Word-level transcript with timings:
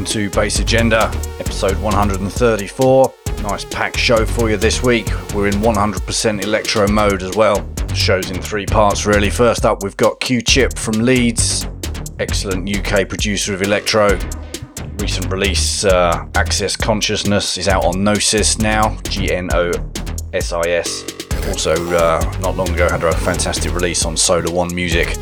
Welcome 0.00 0.14
to 0.14 0.30
Bass 0.30 0.60
Agenda, 0.60 1.12
episode 1.40 1.76
134. 1.76 3.14
Nice 3.42 3.66
packed 3.66 3.98
show 3.98 4.24
for 4.24 4.48
you 4.48 4.56
this 4.56 4.82
week. 4.82 5.06
We're 5.34 5.48
in 5.48 5.56
100% 5.56 6.42
electro 6.42 6.88
mode 6.88 7.22
as 7.22 7.36
well. 7.36 7.60
The 7.74 7.94
show's 7.94 8.30
in 8.30 8.40
three 8.40 8.64
parts 8.64 9.04
really. 9.04 9.28
First 9.28 9.66
up, 9.66 9.82
we've 9.82 9.98
got 9.98 10.18
Q-Chip 10.20 10.78
from 10.78 10.94
Leeds, 11.00 11.68
excellent 12.18 12.74
UK 12.74 13.10
producer 13.10 13.52
of 13.52 13.60
electro. 13.60 14.18
Recent 15.00 15.30
release, 15.30 15.84
uh, 15.84 16.26
Access 16.34 16.76
Consciousness, 16.76 17.58
is 17.58 17.68
out 17.68 17.84
on 17.84 18.02
Gnosis 18.02 18.58
now, 18.58 18.96
G-N-O-S-I-S. 19.10 19.52
Also, 21.48 21.74
uh, 21.92 22.38
not 22.40 22.56
long 22.56 22.70
ago, 22.70 22.88
had 22.88 23.04
a 23.04 23.12
fantastic 23.18 23.74
release 23.74 24.06
on 24.06 24.16
Solar 24.16 24.50
One 24.50 24.74
Music, 24.74 25.14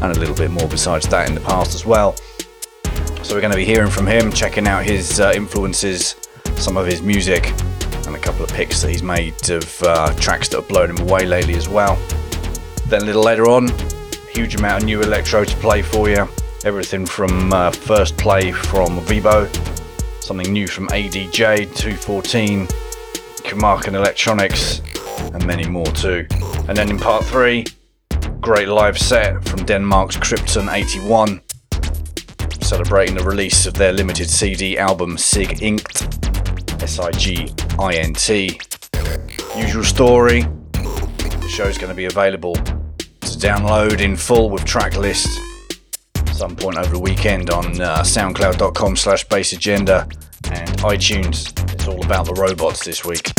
and 0.00 0.04
a 0.04 0.18
little 0.18 0.34
bit 0.34 0.50
more 0.50 0.68
besides 0.68 1.06
that 1.08 1.28
in 1.28 1.34
the 1.34 1.42
past 1.42 1.74
as 1.74 1.84
well. 1.84 2.16
So 3.22 3.36
we're 3.36 3.40
going 3.40 3.52
to 3.52 3.56
be 3.56 3.64
hearing 3.64 3.90
from 3.90 4.06
him, 4.06 4.32
checking 4.32 4.66
out 4.66 4.84
his 4.84 5.20
uh, 5.20 5.32
influences, 5.34 6.16
some 6.56 6.76
of 6.76 6.86
his 6.86 7.02
music, 7.02 7.52
and 8.04 8.16
a 8.16 8.18
couple 8.18 8.42
of 8.42 8.50
picks 8.50 8.82
that 8.82 8.90
he's 8.90 9.02
made 9.02 9.48
of 9.48 9.82
uh, 9.84 10.12
tracks 10.14 10.48
that 10.48 10.56
have 10.56 10.68
blown 10.68 10.90
him 10.90 10.98
away 10.98 11.24
lately 11.24 11.54
as 11.54 11.68
well. 11.68 11.96
Then 12.88 13.02
a 13.02 13.04
little 13.04 13.22
later 13.22 13.48
on, 13.48 13.68
huge 14.32 14.56
amount 14.56 14.82
of 14.82 14.86
new 14.86 15.02
electro 15.02 15.44
to 15.44 15.56
play 15.58 15.82
for 15.82 16.10
you. 16.10 16.28
Everything 16.64 17.06
from 17.06 17.52
uh, 17.52 17.70
first 17.70 18.16
play 18.18 18.50
from 18.50 18.98
Vibo, 19.02 19.48
something 20.20 20.52
new 20.52 20.66
from 20.66 20.88
ADJ 20.88 21.76
214, 21.76 22.66
Kamarkin 23.44 23.94
Electronics, 23.94 24.82
and 25.32 25.46
many 25.46 25.66
more 25.66 25.86
too. 25.86 26.26
And 26.68 26.76
then 26.76 26.90
in 26.90 26.98
part 26.98 27.24
three, 27.24 27.66
great 28.40 28.66
live 28.66 28.98
set 28.98 29.44
from 29.44 29.64
Denmark's 29.64 30.16
Krypton 30.16 30.72
81 30.72 31.40
celebrating 32.72 33.14
the 33.14 33.22
release 33.22 33.66
of 33.66 33.74
their 33.74 33.92
limited 33.92 34.30
CD 34.30 34.78
album 34.78 35.18
SIGINT, 35.18 36.82
S 36.82 36.98
I 36.98 37.10
G 37.10 37.52
I 37.78 37.96
N 37.96 38.14
T. 38.14 38.58
Usual 39.54 39.84
story, 39.84 40.46
the 40.72 41.48
show's 41.54 41.76
going 41.76 41.90
to 41.90 41.94
be 41.94 42.06
available 42.06 42.54
to 42.54 43.36
download 43.38 44.00
in 44.00 44.16
full 44.16 44.48
with 44.48 44.64
track 44.64 44.96
list 44.96 45.28
some 46.32 46.56
point 46.56 46.78
over 46.78 46.94
the 46.94 46.98
weekend 46.98 47.50
on 47.50 47.78
uh, 47.78 47.98
soundcloud.com 47.98 48.96
slash 48.96 49.28
bass 49.28 49.52
agenda 49.52 50.08
and 50.50 50.70
iTunes. 50.78 51.52
It's 51.74 51.86
all 51.86 52.02
about 52.02 52.24
the 52.24 52.32
robots 52.32 52.86
this 52.86 53.04
week. 53.04 53.32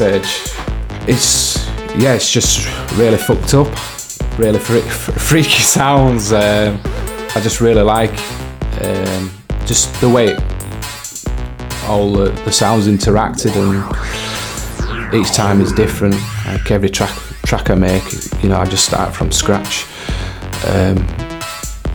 It's 0.00 1.66
yeah, 1.96 2.14
it's 2.14 2.30
just 2.30 2.68
really 2.98 3.16
fucked 3.16 3.54
up, 3.54 3.68
really 4.38 4.58
fre- 4.58 4.80
freaky 5.18 5.48
sounds. 5.62 6.32
Um, 6.32 6.78
I 7.34 7.40
just 7.40 7.60
really 7.60 7.82
like 7.82 8.10
um, 8.82 9.30
just 9.64 9.98
the 10.00 10.08
way 10.10 10.34
all 11.86 12.12
the, 12.12 12.30
the 12.44 12.52
sounds 12.52 12.88
interacted 12.88 13.54
and 13.56 15.14
each 15.14 15.32
time 15.32 15.60
is 15.60 15.72
different. 15.72 16.16
Like 16.44 16.70
every 16.70 16.90
track 16.90 17.14
track 17.46 17.70
I 17.70 17.74
make, 17.76 18.04
you 18.42 18.48
know, 18.50 18.58
I 18.58 18.66
just 18.66 18.84
start 18.84 19.14
from 19.14 19.32
scratch 19.32 19.86
um, 20.66 20.98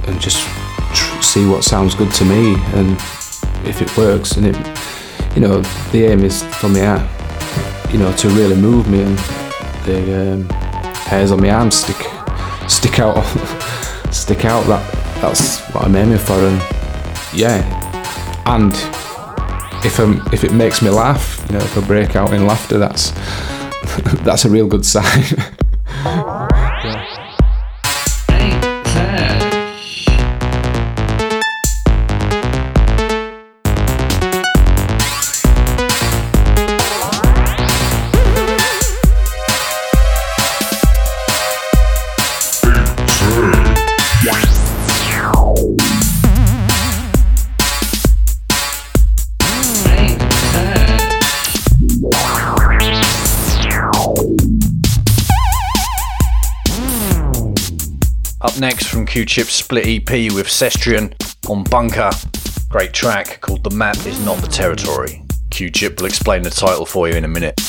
and 0.07 0.19
just 0.19 0.47
tr- 0.95 1.21
see 1.21 1.45
what 1.47 1.63
sounds 1.63 1.93
good 1.93 2.11
to 2.13 2.25
me 2.25 2.55
and 2.73 2.91
if 3.67 3.81
it 3.81 3.95
works. 3.97 4.37
And 4.37 4.47
it, 4.47 4.55
you 5.35 5.41
know, 5.41 5.61
the 5.91 6.05
aim 6.05 6.23
is 6.23 6.41
for 6.55 6.69
me, 6.69 6.81
uh, 6.81 7.05
you 7.91 7.97
know, 7.97 8.13
to 8.13 8.29
really 8.29 8.55
move 8.55 8.89
me 8.89 9.01
and 9.01 9.17
the 9.85 10.33
um, 10.33 10.49
hairs 11.05 11.31
on 11.31 11.41
my 11.41 11.49
arms 11.49 11.75
stick 11.75 11.97
stick 12.67 12.99
out 12.99 13.21
stick 14.11 14.45
out. 14.45 14.65
That 14.67 14.83
that's 15.21 15.59
what 15.73 15.85
I'm 15.85 15.95
aiming 15.95 16.17
for. 16.17 16.33
And 16.33 16.61
yeah, 17.33 17.61
and 18.45 18.73
if 19.85 19.99
I'm, 19.99 20.21
if 20.33 20.43
it 20.43 20.53
makes 20.53 20.81
me 20.81 20.89
laugh, 20.89 21.45
you 21.49 21.57
know, 21.57 21.63
if 21.63 21.77
I 21.77 21.85
break 21.85 22.15
out 22.15 22.33
in 22.33 22.45
laughter, 22.45 22.77
that's 22.77 23.11
that's 24.23 24.45
a 24.45 24.49
real 24.49 24.67
good 24.67 24.85
sign. 24.85 25.23
Q 59.05 59.25
Chip 59.25 59.47
split 59.47 59.87
EP 59.87 60.31
with 60.33 60.47
Sestrian 60.47 61.13
on 61.49 61.63
Bunker. 61.63 62.11
Great 62.69 62.93
track 62.93 63.41
called 63.41 63.63
The 63.63 63.75
Map 63.75 63.97
Is 64.05 64.23
Not 64.25 64.37
the 64.37 64.47
Territory. 64.47 65.21
Q-Chip 65.49 65.99
will 65.99 66.07
explain 66.07 66.41
the 66.41 66.49
title 66.49 66.85
for 66.85 67.09
you 67.09 67.15
in 67.15 67.25
a 67.25 67.27
minute. 67.27 67.59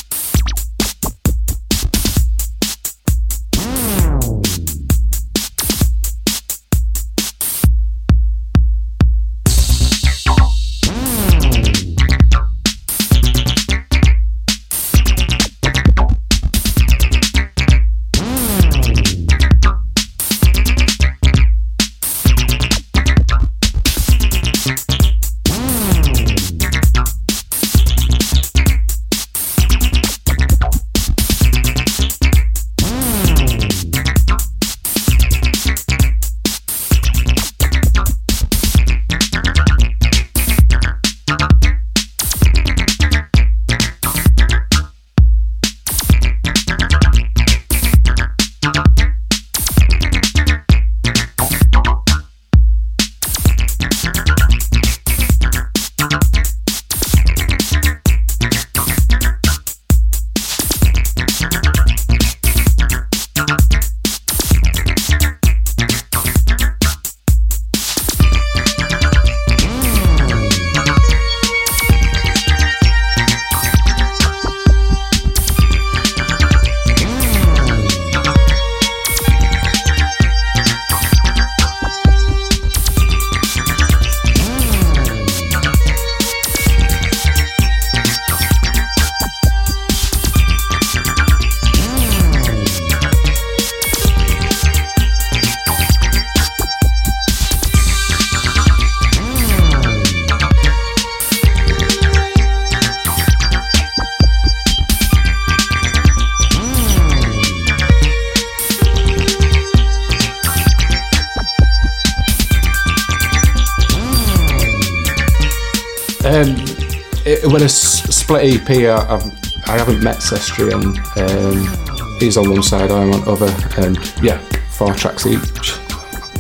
EP, 118.43 118.69
I, 118.71 119.15
I've, 119.15 119.25
I 119.69 119.79
haven't 119.79 120.03
met 120.03 120.17
Sestrian. 120.17 120.99
Um, 121.17 122.19
he's 122.19 122.37
on 122.37 122.51
one 122.51 122.63
side, 122.63 122.91
I'm 122.91 123.13
on 123.13 123.29
other, 123.29 123.55
and 123.79 123.97
yeah, 124.21 124.39
four 124.71 124.93
tracks 124.95 125.27
each. 125.27 125.79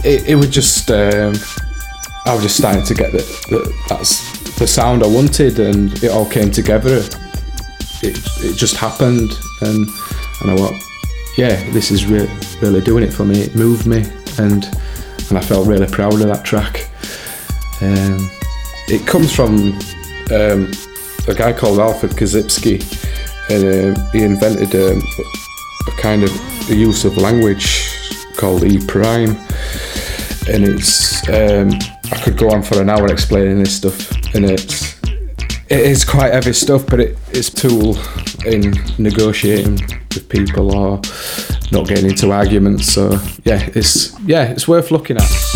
It, 0.04 0.28
it 0.30 0.34
was 0.34 0.50
just, 0.50 0.90
um, 0.90 1.34
I 2.26 2.34
was 2.34 2.42
just 2.42 2.56
starting 2.56 2.84
to 2.84 2.94
get 2.94 3.12
that, 3.12 3.46
that 3.50 3.84
that's 3.88 4.56
the 4.58 4.66
sound 4.66 5.04
I 5.04 5.06
wanted, 5.06 5.60
and 5.60 5.92
it 6.02 6.10
all 6.10 6.28
came 6.28 6.50
together. 6.50 6.96
It, 8.02 8.18
it 8.40 8.56
just 8.56 8.76
happened, 8.76 9.30
and 9.60 9.88
and 10.40 10.50
I 10.50 10.54
went, 10.54 10.82
yeah, 11.38 11.70
this 11.70 11.92
is 11.92 12.06
re- 12.06 12.28
really 12.60 12.80
doing 12.80 13.04
it 13.04 13.12
for 13.12 13.24
me. 13.24 13.42
It 13.42 13.54
moved 13.54 13.86
me, 13.86 14.04
and 14.38 14.64
and 15.28 15.38
I 15.38 15.40
felt 15.40 15.68
really 15.68 15.86
proud 15.86 16.14
of 16.14 16.26
that 16.26 16.44
track. 16.44 16.90
Um, 17.80 18.28
it 18.88 19.06
comes 19.06 19.32
from 19.32 19.78
um, 20.32 20.72
a 21.28 21.34
guy 21.34 21.52
called 21.52 21.78
Alfred 21.78 22.12
Korzybski, 22.12 22.80
and 23.50 23.96
um, 23.96 24.10
he 24.12 24.24
invented 24.24 24.74
um, 24.74 25.02
a 25.86 25.90
kind 26.00 26.22
of 26.22 26.30
a 26.70 26.74
use 26.74 27.04
of 27.04 27.16
language 27.16 27.90
called 28.36 28.64
E 28.64 28.84
prime, 28.86 29.36
and 30.48 30.64
it's 30.64 31.28
um, 31.28 31.70
I 32.10 32.20
could 32.22 32.36
go 32.36 32.50
on 32.50 32.62
for 32.62 32.80
an 32.80 32.90
hour 32.90 33.06
explaining 33.06 33.58
this 33.58 33.76
stuff, 33.76 34.10
and 34.34 34.44
it's 34.44 35.00
it 35.68 35.80
is 35.80 36.04
quite 36.04 36.32
heavy 36.32 36.52
stuff, 36.52 36.86
but 36.86 37.00
it, 37.00 37.18
it's 37.30 37.48
tool 37.48 37.96
in 38.44 38.74
negotiating 38.98 39.80
with 40.14 40.28
people 40.28 40.74
or 40.74 41.00
not 41.70 41.88
getting 41.88 42.10
into 42.10 42.30
arguments. 42.30 42.92
So 42.92 43.18
yeah, 43.44 43.68
it's 43.74 44.18
yeah, 44.20 44.50
it's 44.50 44.68
worth 44.68 44.90
looking 44.90 45.16
at. 45.16 45.51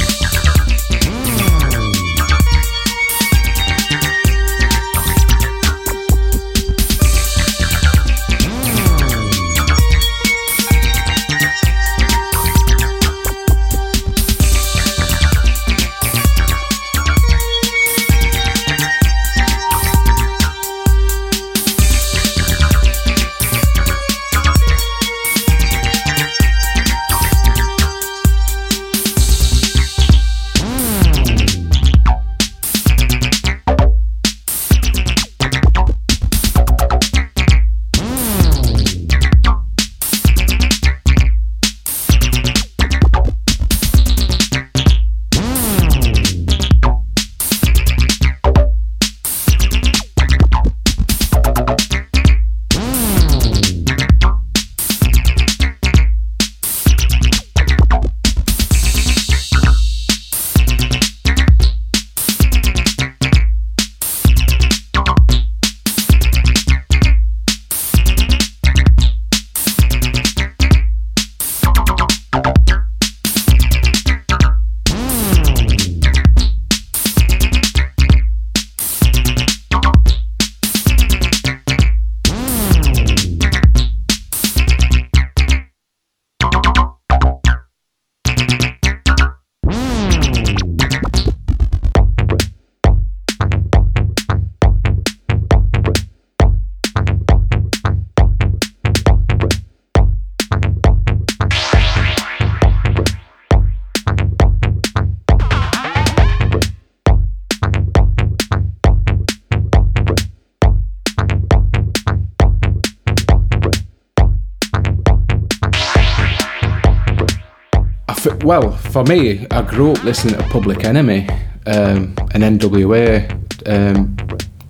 For 118.96 119.04
me, 119.04 119.46
I 119.50 119.60
grew 119.60 119.92
up 119.92 120.02
listening 120.04 120.36
to 120.36 120.42
Public 120.48 120.82
Enemy 120.82 121.28
um, 121.66 122.14
and 122.32 122.42
NWA, 122.42 123.30
um, 123.68 124.16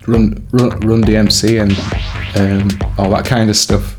Run, 0.08 0.44
Run, 0.50 0.80
Run 0.80 1.04
DMC, 1.04 1.62
and 1.62 1.72
um, 2.36 2.68
all 2.98 3.08
that 3.10 3.24
kind 3.24 3.48
of 3.48 3.54
stuff. 3.54 3.94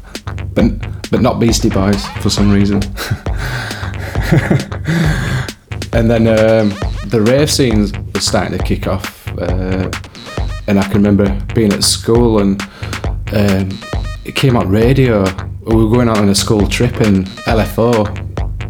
But 0.53 0.65
but 1.11 1.21
not 1.21 1.39
Beastie 1.39 1.69
Boys 1.69 2.05
for 2.21 2.29
some 2.29 2.51
reason. 2.51 2.83
and 5.93 6.11
then 6.11 6.27
um, 6.27 6.73
the 7.05 7.23
rave 7.25 7.49
scenes 7.49 7.93
was 8.13 8.27
starting 8.27 8.57
to 8.57 8.61
kick 8.65 8.85
off, 8.85 9.29
uh, 9.37 9.89
and 10.67 10.77
I 10.77 10.83
can 10.83 10.95
remember 10.95 11.41
being 11.55 11.71
at 11.71 11.85
school 11.85 12.39
and 12.39 12.61
um, 13.31 13.69
it 14.25 14.35
came 14.35 14.57
on 14.57 14.67
radio. 14.67 15.23
We 15.61 15.85
were 15.85 15.89
going 15.89 16.09
out 16.09 16.17
on 16.17 16.27
a 16.27 16.35
school 16.35 16.67
trip 16.67 16.99
in 16.99 17.23
LFO 17.47 18.26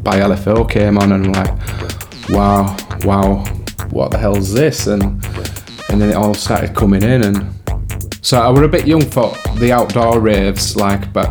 by 0.08 0.22
LFO 0.22 0.70
came 0.72 0.98
on 0.98 1.12
and 1.12 1.26
I'm 1.26 1.34
like, 1.34 2.30
wow, 2.30 2.78
wow, 3.04 3.44
what 3.90 4.10
the 4.10 4.18
hell's 4.18 4.54
this? 4.54 4.88
And 4.88 5.04
and 5.90 6.00
then 6.00 6.12
it 6.12 6.16
all 6.16 6.34
started 6.34 6.74
coming 6.74 7.04
in 7.04 7.24
and 7.26 7.54
so 8.22 8.40
I 8.40 8.50
were 8.50 8.64
a 8.64 8.70
bit 8.70 8.88
young 8.88 9.02
for 9.02 9.36
the 9.58 9.74
outdoor 9.74 10.22
raves, 10.22 10.78
like, 10.78 11.12
but 11.12 11.28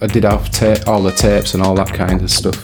I 0.00 0.08
did 0.08 0.24
have 0.24 0.50
ta- 0.50 0.82
all 0.90 1.02
the 1.02 1.12
tapes 1.12 1.54
and 1.54 1.62
all 1.62 1.76
that 1.76 1.94
kind 1.94 2.20
of 2.20 2.30
stuff. 2.32 2.56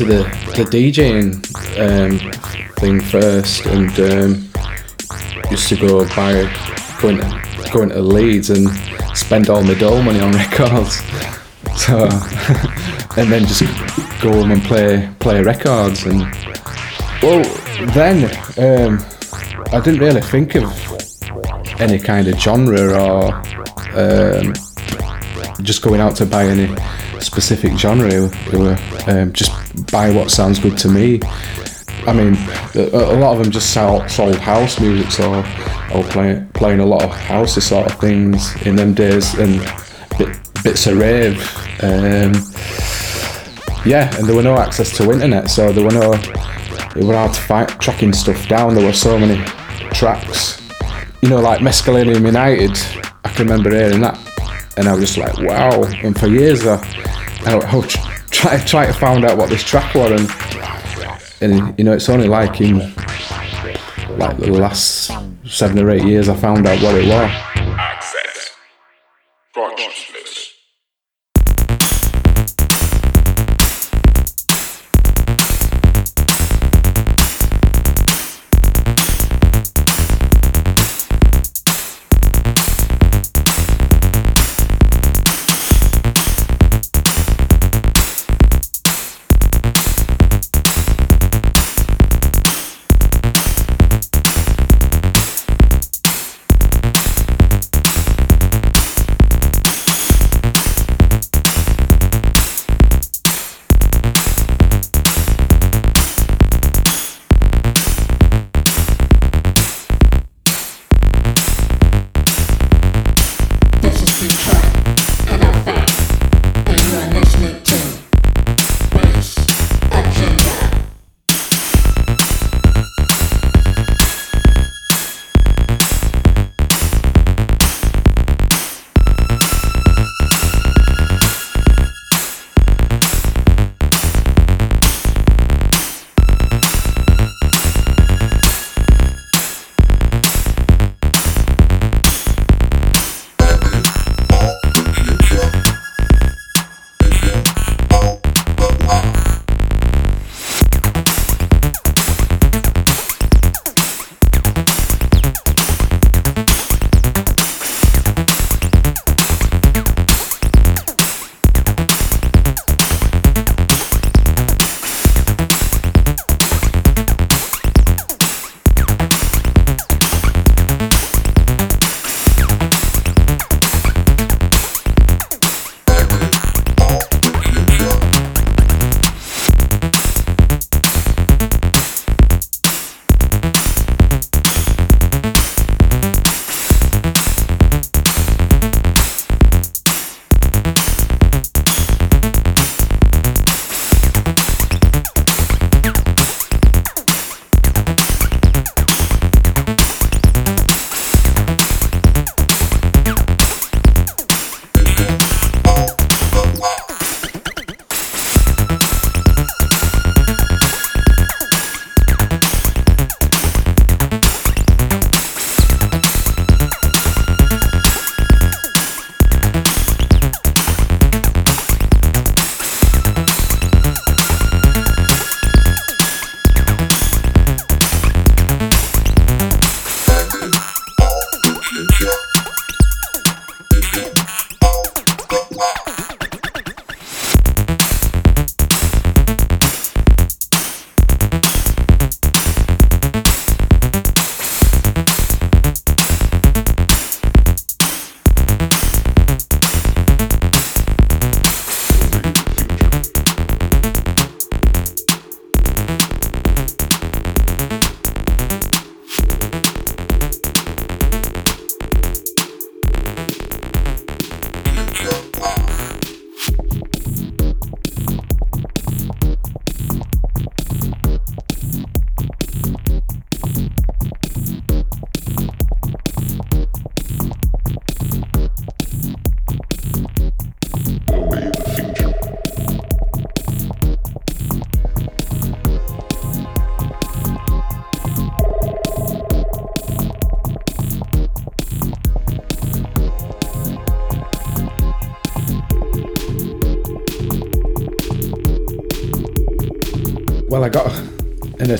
Into 0.00 0.14
the, 0.14 0.22
the 0.56 0.64
DJing 0.64 1.34
um, 1.78 2.32
thing 2.74 3.00
first 3.00 3.66
and 3.66 3.90
um, 4.00 5.50
used 5.50 5.68
to 5.68 5.76
go 5.76 6.06
buy 6.14 6.42
going 7.00 7.16
to, 7.18 7.70
going 7.72 7.88
to 7.88 8.00
Leeds 8.00 8.50
and 8.50 8.68
spend 9.16 9.50
all 9.50 9.62
my 9.62 9.74
dole 9.74 10.02
money 10.02 10.20
on 10.20 10.32
records. 10.36 11.00
So 11.76 12.04
and 13.16 13.30
then 13.32 13.46
just 13.46 13.62
go 14.20 14.32
home 14.32 14.52
and 14.52 14.62
play 14.62 15.08
play 15.20 15.42
records 15.42 16.04
and 16.04 16.20
well 17.22 17.42
then 17.94 18.24
um, 18.58 19.04
I 19.72 19.80
didn't 19.80 20.00
really 20.00 20.20
think 20.20 20.54
of 20.54 21.80
any 21.80 21.98
kind 21.98 22.28
of 22.28 22.38
genre 22.38 23.02
or 23.02 23.34
um, 23.94 24.54
just 25.62 25.82
going 25.82 26.00
out 26.00 26.14
to 26.16 26.26
buy 26.26 26.44
any 26.44 26.74
specific 27.20 27.76
genre. 27.76 28.12
It 28.12 28.52
were 28.52 28.78
um, 29.08 29.32
just 29.32 29.57
buy 29.90 30.10
what 30.10 30.30
sounds 30.30 30.58
good 30.58 30.76
to 30.78 30.88
me. 30.88 31.20
I 32.06 32.12
mean, 32.12 32.36
a, 32.74 33.16
lot 33.16 33.36
of 33.36 33.42
them 33.42 33.50
just 33.50 33.74
sold, 33.74 34.10
sold 34.10 34.36
house 34.36 34.80
music, 34.80 35.10
so 35.10 35.32
I 35.34 35.92
was 35.94 36.08
playing 36.54 36.80
a 36.80 36.86
lot 36.86 37.02
of 37.02 37.10
housey 37.10 37.60
sort 37.60 37.90
of 37.90 38.00
things 38.00 38.54
in 38.66 38.76
them 38.76 38.94
days 38.94 39.34
and 39.34 39.60
bit, 40.16 40.38
bits 40.62 40.86
of 40.86 40.98
rave. 40.98 41.38
Um, 41.82 42.32
yeah, 43.84 44.14
and 44.16 44.26
there 44.26 44.34
were 44.34 44.42
no 44.42 44.56
access 44.56 44.96
to 44.96 45.10
internet, 45.12 45.50
so 45.50 45.72
there 45.72 45.84
were 45.84 45.92
no. 45.92 46.14
It 46.14 47.04
was 47.04 47.14
hard 47.14 47.32
to 47.34 47.40
find 47.40 47.68
tracking 47.80 48.12
stuff 48.12 48.48
down. 48.48 48.74
There 48.74 48.86
were 48.86 48.92
so 48.92 49.18
many 49.18 49.42
tracks, 49.92 50.60
you 51.20 51.28
know, 51.28 51.40
like 51.40 51.60
Mescalinum 51.60 52.24
United. 52.24 52.76
I 53.24 53.28
can 53.30 53.46
remember 53.46 53.70
hearing 53.70 54.00
that, 54.00 54.18
and 54.76 54.88
I 54.88 54.94
was 54.94 55.00
just 55.00 55.18
like, 55.18 55.36
wow. 55.46 55.84
And 56.02 56.18
for 56.18 56.26
years, 56.26 56.66
I, 56.66 56.76
I, 57.44 57.58
I 57.58 58.07
try 58.38 58.58
try 58.58 58.86
to 58.86 58.92
find 58.92 59.24
out 59.24 59.36
what 59.36 59.50
this 59.50 59.64
track 59.64 59.94
was, 59.94 60.12
and 61.40 61.52
and 61.52 61.78
you 61.78 61.84
know, 61.84 61.92
it's 61.92 62.08
only 62.08 62.28
like 62.28 62.60
in 62.60 62.78
like 64.18 64.36
the 64.38 64.50
last 64.52 65.10
seven 65.44 65.78
or 65.78 65.90
eight 65.90 66.04
years 66.04 66.28
I 66.28 66.36
found 66.36 66.66
out 66.66 66.80
what 66.82 66.94
it 66.94 67.08
was. 67.08 67.67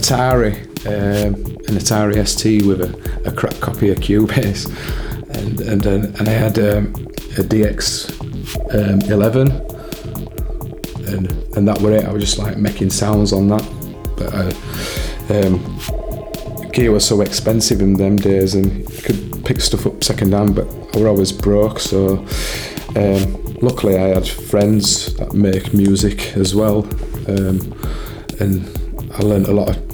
Atari, 0.08 0.54
um, 0.86 1.34
an 1.34 1.76
Atari 1.76 2.26
ST 2.26 2.64
with 2.64 2.80
a, 2.80 2.88
a 3.26 3.32
copy 3.60 3.90
of 3.90 3.98
Cubase, 3.98 4.66
and 5.36 5.60
and 5.60 5.84
and 5.84 6.26
I 6.26 6.32
had 6.32 6.58
um, 6.58 6.94
a 7.36 7.44
DX 7.44 8.18
um, 8.72 9.02
11, 9.12 9.50
and 11.08 11.30
and 11.58 11.68
that 11.68 11.82
were 11.82 11.92
it. 11.92 12.06
I 12.06 12.12
was 12.12 12.24
just 12.24 12.38
like 12.38 12.56
making 12.56 12.88
sounds 12.88 13.34
on 13.34 13.48
that, 13.48 13.62
but 14.16 14.32
uh, 14.32 15.46
um, 15.46 16.70
gear 16.70 16.90
was 16.90 17.04
so 17.04 17.20
expensive 17.20 17.82
in 17.82 17.92
them 17.92 18.16
days, 18.16 18.54
and 18.54 18.88
you 18.90 19.02
could 19.02 19.44
pick 19.44 19.60
stuff 19.60 19.86
up 19.86 20.02
second 20.02 20.32
hand, 20.32 20.54
but 20.54 20.66
I 20.96 21.00
were 21.00 21.08
always 21.08 21.32
broke, 21.32 21.78
so. 21.80 22.24
Um, 22.96 23.44
luckily, 23.60 23.98
I 23.98 24.14
had 24.14 24.26
friends 24.26 25.14
that 25.16 25.34
make 25.34 25.74
music 25.74 26.34
as 26.38 26.54
well, 26.54 26.86
um, 27.28 27.60
and 28.40 28.64
I 29.12 29.22
learned 29.22 29.46
a 29.46 29.52
lot 29.52 29.76
of 29.76 29.87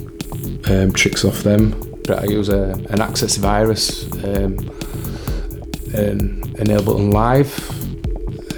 um, 0.75 0.91
tricks 0.91 1.25
off 1.25 1.43
them. 1.43 1.79
But 2.05 2.19
I 2.19 2.25
use 2.25 2.49
a, 2.49 2.71
an 2.89 3.01
Access 3.01 3.37
virus 3.37 4.05
um, 4.23 4.57
and 5.93 6.45
an 6.59 6.67
Ableton 6.67 7.11
Live, 7.11 7.57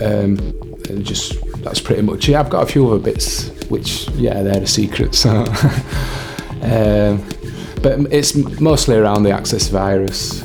um, 0.02 0.38
and 0.90 1.06
just 1.06 1.34
that's 1.64 1.80
pretty 1.80 2.02
much 2.02 2.28
it. 2.30 2.36
I've 2.36 2.50
got 2.50 2.64
a 2.64 2.72
few 2.72 2.90
other 2.90 3.00
bits, 3.00 3.50
which 3.70 4.10
yeah, 4.12 4.44
they're 4.44 4.60
the 4.60 4.68
secrets. 4.68 5.26
Um, 6.60 7.24
but 7.82 8.00
it's 8.12 8.36
mostly 8.60 8.96
around 8.96 9.24
the 9.24 9.32
Access 9.32 9.68
virus. 9.68 10.44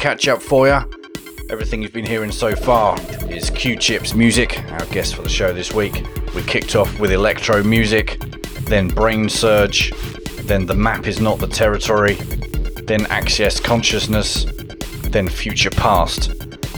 Catch 0.00 0.28
up 0.28 0.40
for 0.40 0.66
you. 0.66 0.80
Everything 1.50 1.82
you've 1.82 1.92
been 1.92 2.06
hearing 2.06 2.32
so 2.32 2.56
far 2.56 2.98
is 3.28 3.50
Q 3.50 3.76
Chip's 3.76 4.14
music, 4.14 4.64
our 4.72 4.86
guest 4.86 5.14
for 5.14 5.20
the 5.20 5.28
show 5.28 5.52
this 5.52 5.74
week. 5.74 6.06
We 6.34 6.42
kicked 6.42 6.74
off 6.74 6.98
with 6.98 7.12
electro 7.12 7.62
music, 7.62 8.18
then 8.62 8.88
Brain 8.88 9.28
Surge, 9.28 9.92
then 10.44 10.64
The 10.64 10.74
Map 10.74 11.06
is 11.06 11.20
Not 11.20 11.38
the 11.38 11.46
Territory, 11.46 12.14
then 12.84 13.04
Access 13.06 13.60
Consciousness, 13.60 14.46
then 15.10 15.28
Future 15.28 15.68
Past. 15.68 16.32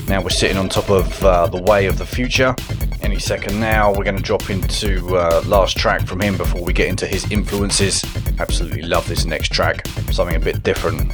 Now 0.09 0.21
we're 0.21 0.31
sitting 0.31 0.57
on 0.57 0.69
top 0.69 0.91
of 0.91 1.25
uh, 1.25 1.47
The 1.47 1.63
Way 1.63 1.87
of 1.87 1.99
the 1.99 2.07
Future. 2.07 2.57
Any 3.03 3.21
second 3.21 3.61
now, 3.61 3.93
we're 3.95 4.03
going 4.03 4.17
to 4.17 4.23
drop 4.23 4.51
into 4.51 5.17
uh, 5.17 5.45
last 5.47 5.77
track 5.77 6.09
from 6.09 6.21
him 6.21 6.37
before 6.37 6.65
we 6.65 6.73
get 6.73 6.89
into 6.89 7.07
his 7.07 7.31
influences. 7.31 8.05
Absolutely 8.41 8.83
love 8.83 9.07
this 9.07 9.25
next 9.27 9.53
track, 9.53 9.87
something 10.11 10.35
a 10.35 10.41
bit 10.41 10.65
different, 10.65 11.13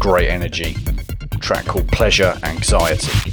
great 0.00 0.30
energy. 0.30 0.74
Track 1.48 1.64
called 1.64 1.88
Pleasure 1.88 2.38
Anxiety. 2.42 3.27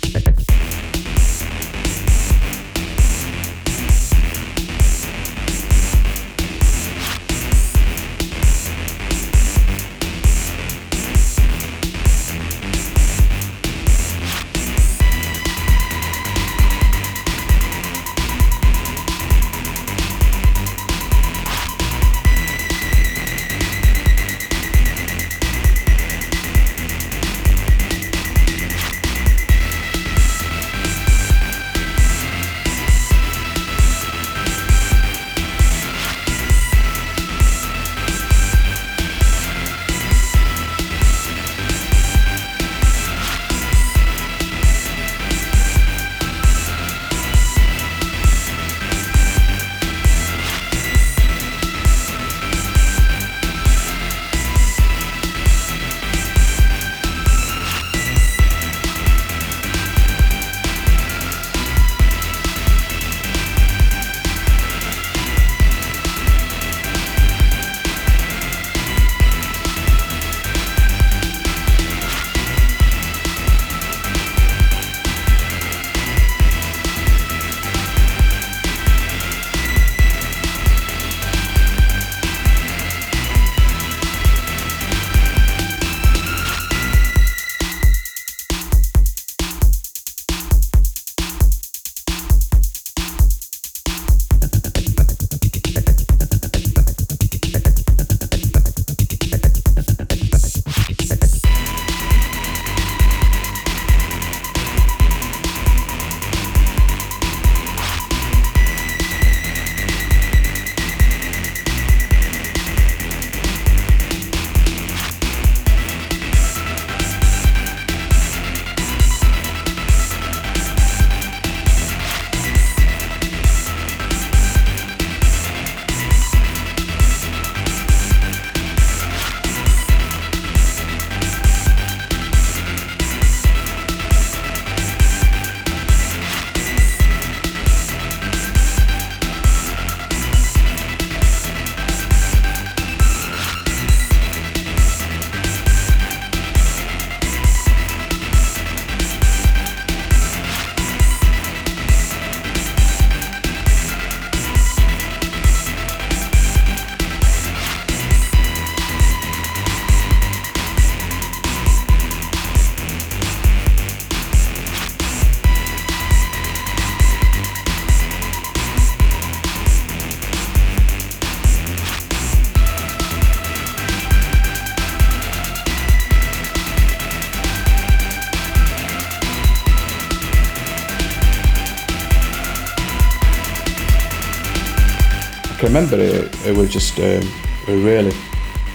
Remember 185.75 185.99
it, 185.99 186.47
it 186.47 186.55
was 186.55 186.71
just 186.71 186.97
um, 186.99 187.29
a 187.67 187.75
really, 187.75 188.15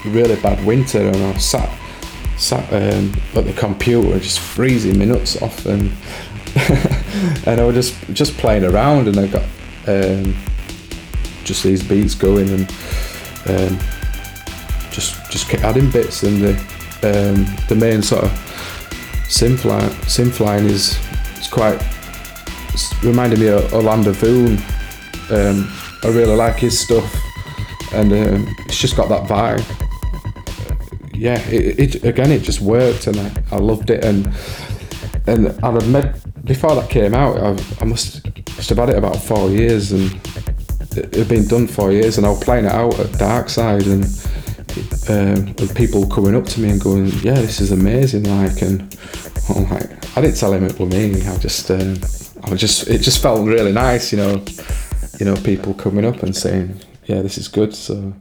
really 0.05 0.39
bad 0.43 0.63
winter, 0.67 1.01
and 1.01 1.17
I 1.17 1.33
sat 1.39 1.71
sat 2.37 2.63
um, 2.75 3.15
at 3.35 3.47
the 3.47 3.55
computer 3.55 4.19
just 4.19 4.39
freezing 4.39 4.99
my 4.99 5.07
nuts 5.07 5.41
off, 5.41 5.65
and 5.65 5.91
and 7.47 7.59
I 7.59 7.65
was 7.65 7.75
just 7.75 8.13
just 8.13 8.37
playing 8.37 8.65
around, 8.67 9.09
and 9.09 9.19
I 9.19 9.29
got 9.29 9.45
um, 9.87 10.37
just 11.43 11.63
these 11.63 11.83
beats 11.83 12.15
going, 12.15 12.51
and 12.51 12.71
um, 13.47 13.79
just 14.91 15.17
just 15.31 15.49
kept 15.49 15.65
adding 15.65 15.91
bits, 15.91 16.23
and 16.23 16.43
the 16.43 16.53
um, 17.03 17.47
the 17.71 17.77
main 17.77 18.03
sort 18.03 18.25
of 18.25 18.31
synth 19.27 19.65
line, 19.65 19.89
synth 20.05 20.39
line 20.39 20.67
is 20.67 20.99
is 21.39 21.49
quite 21.49 21.83
it's 22.75 22.93
reminded 23.03 23.39
me 23.39 23.47
of 23.47 23.73
Orlando 23.73 24.13
Voorn. 24.13 24.59
I 26.03 26.09
really 26.09 26.37
like 26.37 26.57
his 26.57 26.79
stuff, 26.79 27.15
and 27.93 28.13
um, 28.13 28.57
it's 28.67 28.79
just 28.79 28.97
got 28.97 29.09
that 29.09 29.29
vibe. 29.29 29.65
Yeah, 31.15 31.39
it, 31.49 31.97
it 31.97 32.05
again, 32.05 32.31
it 32.33 32.43
just 32.43 32.61
worked, 32.61 33.07
and 33.07 33.19
I, 33.19 33.33
I 33.53 33.57
loved 33.57 33.91
it, 33.91 34.05
and 34.05 34.33
and 35.27 35.49
I'd 35.63 35.77
admit 35.77 36.17
before 36.45 36.75
that 36.75 36.89
came 36.91 37.15
out, 37.15 37.37
I, 37.39 37.83
I 37.83 37.85
must 37.85 38.27
must 38.57 38.69
have 38.71 38.79
had 38.79 38.91
it 38.91 38.97
about 38.97 39.17
four 39.17 39.51
years, 39.51 39.93
and 39.93 40.13
it 40.97 41.15
had 41.15 41.29
been 41.29 41.47
done 41.47 41.67
four 41.67 41.93
years, 41.93 42.17
and 42.17 42.27
I 42.27 42.31
was 42.31 42.43
playing 42.43 42.65
it 42.65 42.73
out 42.73 42.99
at 42.99 43.07
Darkside, 43.13 43.87
and 43.87 44.05
um, 45.11 45.55
and 45.59 45.77
people 45.77 46.07
coming 46.07 46.35
up 46.35 46.47
to 46.47 46.61
me 46.61 46.71
and 46.71 46.81
going, 46.81 47.07
"Yeah, 47.23 47.35
this 47.35 47.61
is 47.61 47.73
amazing!" 47.73 48.25
Like, 48.25 48.63
and 48.63 48.97
I'm 49.55 49.69
like, 49.69 50.17
I 50.17 50.21
didn't 50.21 50.37
tell 50.37 50.53
him 50.53 50.65
it 50.65 50.79
was 50.79 50.91
me. 50.91 51.27
I 51.27 51.39
just, 51.39 51.71
um, 51.71 51.97
I 52.45 52.55
just, 52.55 52.89
it 52.89 52.99
just 52.99 53.23
felt 53.23 53.47
really 53.47 53.73
nice, 53.73 54.13
you 54.13 54.19
know, 54.19 54.43
you 55.21 55.27
know, 55.27 55.37
people 55.37 55.75
coming 55.75 56.05
up 56.05 56.23
and 56.23 56.35
saying, 56.35 56.81
"Yeah, 57.05 57.23
this 57.23 57.39
is 57.39 57.47
good." 57.49 57.75
So. 57.75 58.15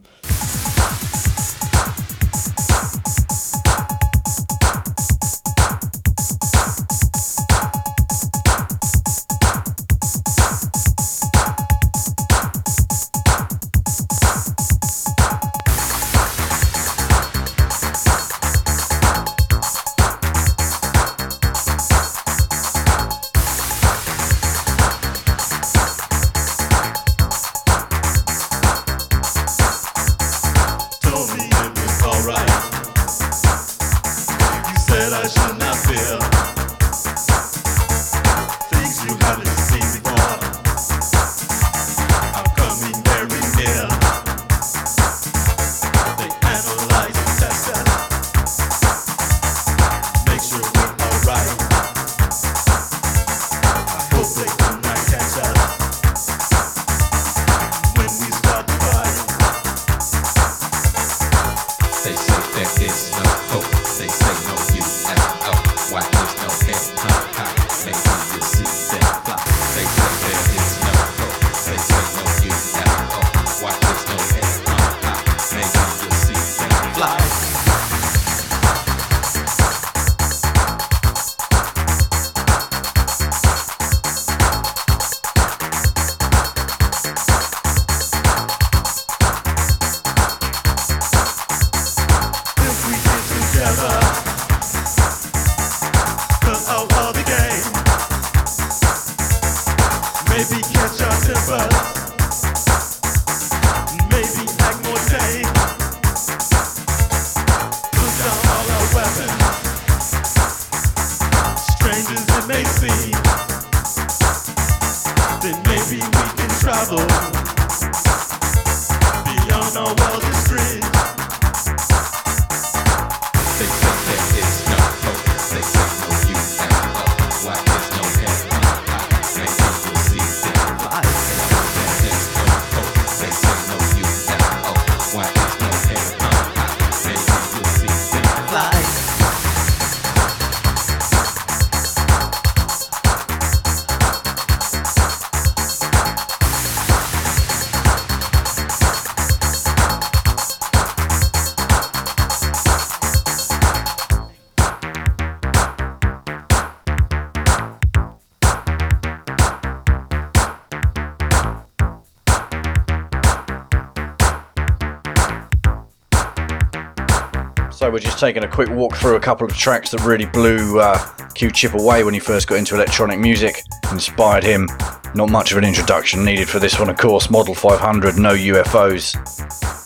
Taking 168.20 168.44
a 168.44 168.48
quick 168.48 168.70
walk 168.70 168.96
through 168.98 169.16
a 169.16 169.20
couple 169.20 169.48
of 169.48 169.56
tracks 169.56 169.92
that 169.92 170.02
really 170.02 170.26
blew 170.26 170.80
uh, 170.80 170.98
Q 171.34 171.52
Chip 171.52 171.74
away 171.74 172.04
when 172.04 172.14
he 172.14 172.20
first 172.20 172.48
got 172.48 172.58
into 172.58 172.76
electronic 172.76 173.20
music, 173.20 173.64
inspired 173.92 174.44
him. 174.44 174.68
Not 175.16 175.30
much 175.30 175.52
of 175.52 175.58
an 175.58 175.64
introduction 175.64 176.26
needed 176.26 176.50
for 176.50 176.60
this 176.60 176.78
one, 176.78 176.90
of 176.90 176.98
course. 176.98 177.30
Model 177.30 177.56
500, 177.56 178.18
No 178.18 178.34
UFOs. 178.34 179.14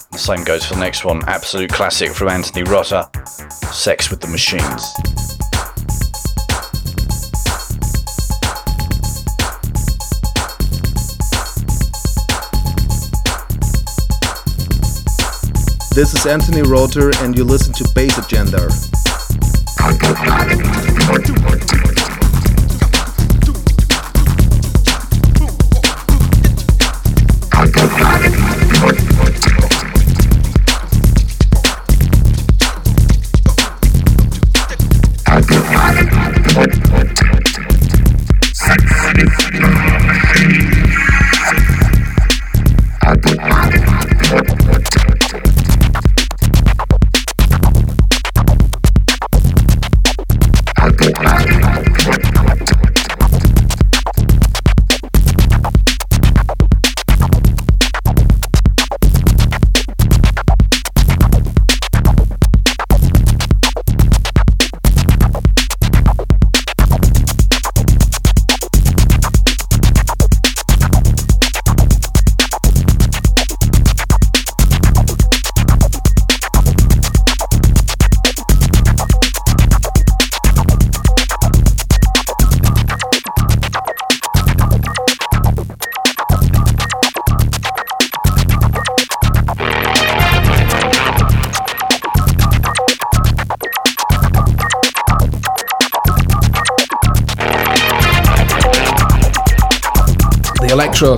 The 0.10 0.18
same 0.18 0.44
goes 0.44 0.66
for 0.66 0.74
the 0.74 0.80
next 0.80 1.06
one, 1.06 1.22
absolute 1.28 1.72
classic 1.72 2.12
from 2.12 2.30
Anthony 2.30 2.64
Rother, 2.64 3.10
Sex 3.72 4.10
with 4.10 4.20
the 4.20 4.28
Machines. 4.28 5.33
This 15.94 16.16
is 16.16 16.26
Anthony 16.26 16.64
Rother, 16.64 17.12
and 17.20 17.38
you 17.38 17.44
listen 17.44 17.72
to 17.74 17.88
Bass 17.94 18.18
Agenda. 18.18 18.68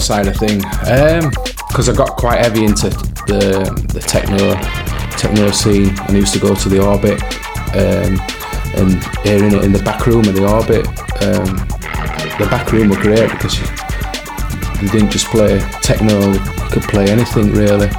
Side 0.05 0.27
of 0.27 0.35
thing, 0.35 0.59
because 1.67 1.89
I 1.89 1.93
got 1.93 2.15
quite 2.17 2.39
heavy 2.39 2.63
into 2.63 2.89
the 3.27 3.65
the 3.93 3.99
techno 3.99 4.55
techno 5.17 5.51
scene, 5.51 5.97
and 6.07 6.15
used 6.15 6.33
to 6.33 6.39
go 6.39 6.53
to 6.53 6.69
the 6.69 6.79
Orbit 6.83 7.21
um, 7.73 8.19
and 8.77 9.03
hearing 9.25 9.53
it 9.53 9.63
in 9.63 9.71
the 9.71 9.81
back 9.83 10.05
room 10.05 10.27
of 10.27 10.35
the 10.35 10.47
Orbit. 10.47 10.85
Um, 11.23 11.67
the 12.37 12.47
back 12.49 12.71
room 12.71 12.89
were 12.89 13.01
great 13.01 13.31
because 13.31 13.59
you, 13.59 13.67
you 14.81 14.89
didn't 14.89 15.11
just 15.11 15.27
play 15.27 15.59
techno; 15.81 16.33
you 16.33 16.39
could 16.69 16.83
play 16.83 17.09
anything 17.09 17.51
really. 17.51 17.89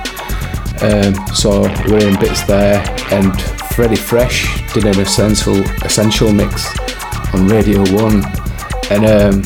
Um, 0.83 1.14
so 1.35 1.62
we're 1.88 2.07
in 2.07 2.19
bits 2.21 2.42
there, 2.45 2.85
and 3.11 3.33
Freddie 3.75 3.97
Fresh 3.97 4.73
did 4.75 4.85
an 4.85 5.01
essential 5.01 5.59
essential 5.85 6.33
mix 6.33 6.66
on 7.35 7.49
Radio 7.49 7.81
One, 7.95 8.23
and 8.90 9.05
um, 9.07 9.42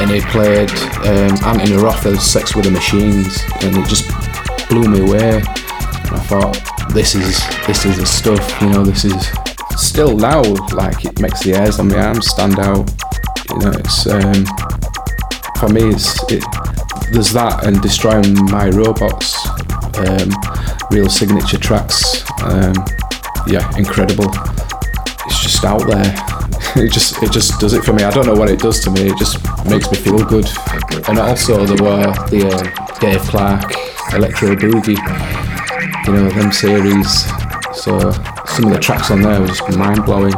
and 0.00 0.10
he 0.10 0.20
played 0.20 0.70
um, 1.06 1.36
Anthony 1.44 1.76
Rother's 1.76 2.22
"Sex 2.22 2.54
with 2.54 2.64
the 2.64 2.70
Machines," 2.70 3.40
and 3.62 3.76
it 3.76 3.88
just 3.88 4.08
blew 4.68 4.88
me 4.88 5.00
away. 5.00 5.38
I 5.38 6.20
thought, 6.28 6.60
this 6.90 7.14
is 7.14 7.38
this 7.66 7.84
is 7.84 7.98
the 7.98 8.06
stuff, 8.06 8.62
you 8.62 8.68
know. 8.68 8.84
This 8.84 9.04
is 9.04 9.28
still 9.76 10.16
now 10.16 10.42
like 10.72 11.04
it 11.04 11.20
makes 11.20 11.42
the 11.42 11.52
hairs 11.52 11.78
on 11.78 11.88
my 11.88 11.98
arms 11.98 12.28
stand 12.28 12.58
out. 12.58 12.90
You 13.50 13.58
know, 13.58 13.72
it's 13.72 14.06
um, 14.06 14.44
for 15.58 15.68
me, 15.68 15.90
it's 15.90 16.22
it. 16.30 16.44
There's 17.12 17.32
that 17.32 17.64
and 17.66 17.80
destroying 17.80 18.34
my 18.50 18.68
robots. 18.70 19.34
Um, 19.98 20.30
real 20.90 21.08
signature 21.08 21.58
tracks. 21.58 22.24
Um, 22.42 22.74
yeah, 23.46 23.70
incredible. 23.76 24.30
It's 25.26 25.40
just 25.42 25.64
out 25.64 25.86
there. 25.86 26.14
It 26.76 26.92
just 26.92 27.22
it 27.22 27.32
just 27.32 27.58
does 27.58 27.72
it 27.72 27.84
for 27.84 27.94
me. 27.94 28.02
I 28.02 28.10
don't 28.10 28.26
know 28.26 28.34
what 28.34 28.50
it 28.50 28.58
does 28.58 28.80
to 28.80 28.90
me. 28.90 29.06
It 29.08 29.16
just 29.16 29.38
makes 29.68 29.90
me 29.90 29.96
feel 29.98 30.24
good. 30.24 30.46
And 31.08 31.18
also 31.18 31.64
there 31.64 31.82
were 31.82 32.12
the 32.30 32.48
uh, 32.48 32.98
Dave 32.98 33.22
Clarke, 33.22 33.72
Electro 34.14 34.54
Boogie, 34.54 34.96
you 36.06 36.12
know, 36.12 36.28
them 36.30 36.52
series. 36.52 37.24
So 37.74 38.10
some 38.46 38.66
of 38.66 38.72
the 38.72 38.78
tracks 38.80 39.10
on 39.10 39.22
there 39.22 39.40
were 39.40 39.46
just 39.46 39.76
mind 39.76 40.04
blowing. 40.04 40.34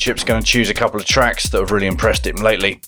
Chip's 0.00 0.24
going 0.24 0.40
to 0.42 0.46
choose 0.46 0.70
a 0.70 0.74
couple 0.74 0.98
of 0.98 1.04
tracks 1.04 1.50
that 1.50 1.60
have 1.60 1.70
really 1.70 1.86
impressed 1.86 2.26
him 2.26 2.36
lately. 2.36 2.80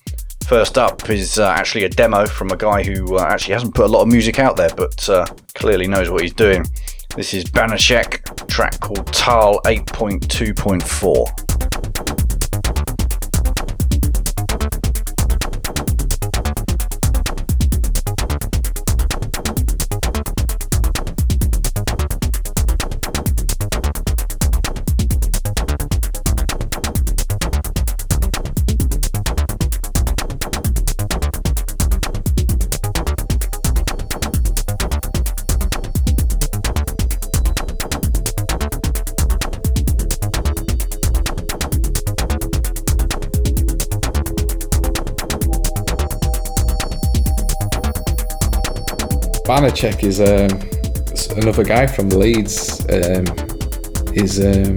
First 0.46 0.78
up 0.78 1.10
is 1.10 1.38
uh, 1.38 1.50
actually 1.50 1.84
a 1.84 1.88
demo 1.90 2.26
from 2.26 2.50
a 2.50 2.56
guy 2.56 2.82
who 2.82 3.18
uh, 3.18 3.22
actually 3.22 3.52
hasn't 3.52 3.74
put 3.74 3.84
a 3.84 3.88
lot 3.88 4.00
of 4.02 4.08
music 4.08 4.38
out 4.38 4.56
there, 4.56 4.70
but 4.74 5.08
uh, 5.10 5.26
clearly 5.54 5.86
knows 5.86 6.08
what 6.08 6.22
he's 6.22 6.32
doing. 6.32 6.64
This 7.14 7.34
is 7.34 7.44
Banachek, 7.44 8.48
track 8.48 8.80
called 8.80 9.06
Tal 9.12 9.60
8.2.4. 9.66 11.41
Banachek 49.62 50.02
is 50.02 50.20
um, 50.20 51.38
another 51.40 51.62
guy 51.62 51.86
from 51.86 52.08
Leeds. 52.08 52.80
Um, 52.90 53.24
he's 54.12 54.40
um, 54.40 54.74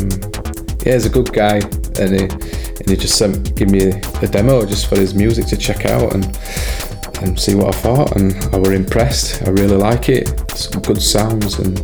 yeah, 0.85 0.93
he's 0.93 1.07
a 1.07 1.09
good 1.09 1.33
guy, 1.33 1.55
and 1.99 2.13
he 2.13 2.25
and 2.25 2.87
he 2.87 2.95
just 2.95 3.17
sent 3.17 3.55
give 3.55 3.71
me 3.71 3.87
a 4.21 4.27
demo 4.27 4.63
just 4.63 4.85
for 4.85 4.95
his 4.95 5.15
music 5.15 5.47
to 5.47 5.57
check 5.57 5.87
out 5.87 6.13
and 6.13 6.25
and 7.23 7.39
see 7.39 7.55
what 7.55 7.73
I 7.73 7.79
thought, 7.79 8.15
and 8.15 8.35
I 8.53 8.59
were 8.59 8.73
impressed. 8.73 9.41
I 9.41 9.49
really 9.49 9.75
like 9.75 10.07
it. 10.07 10.29
Some 10.51 10.83
good 10.83 11.01
sounds, 11.01 11.57
and 11.57 11.79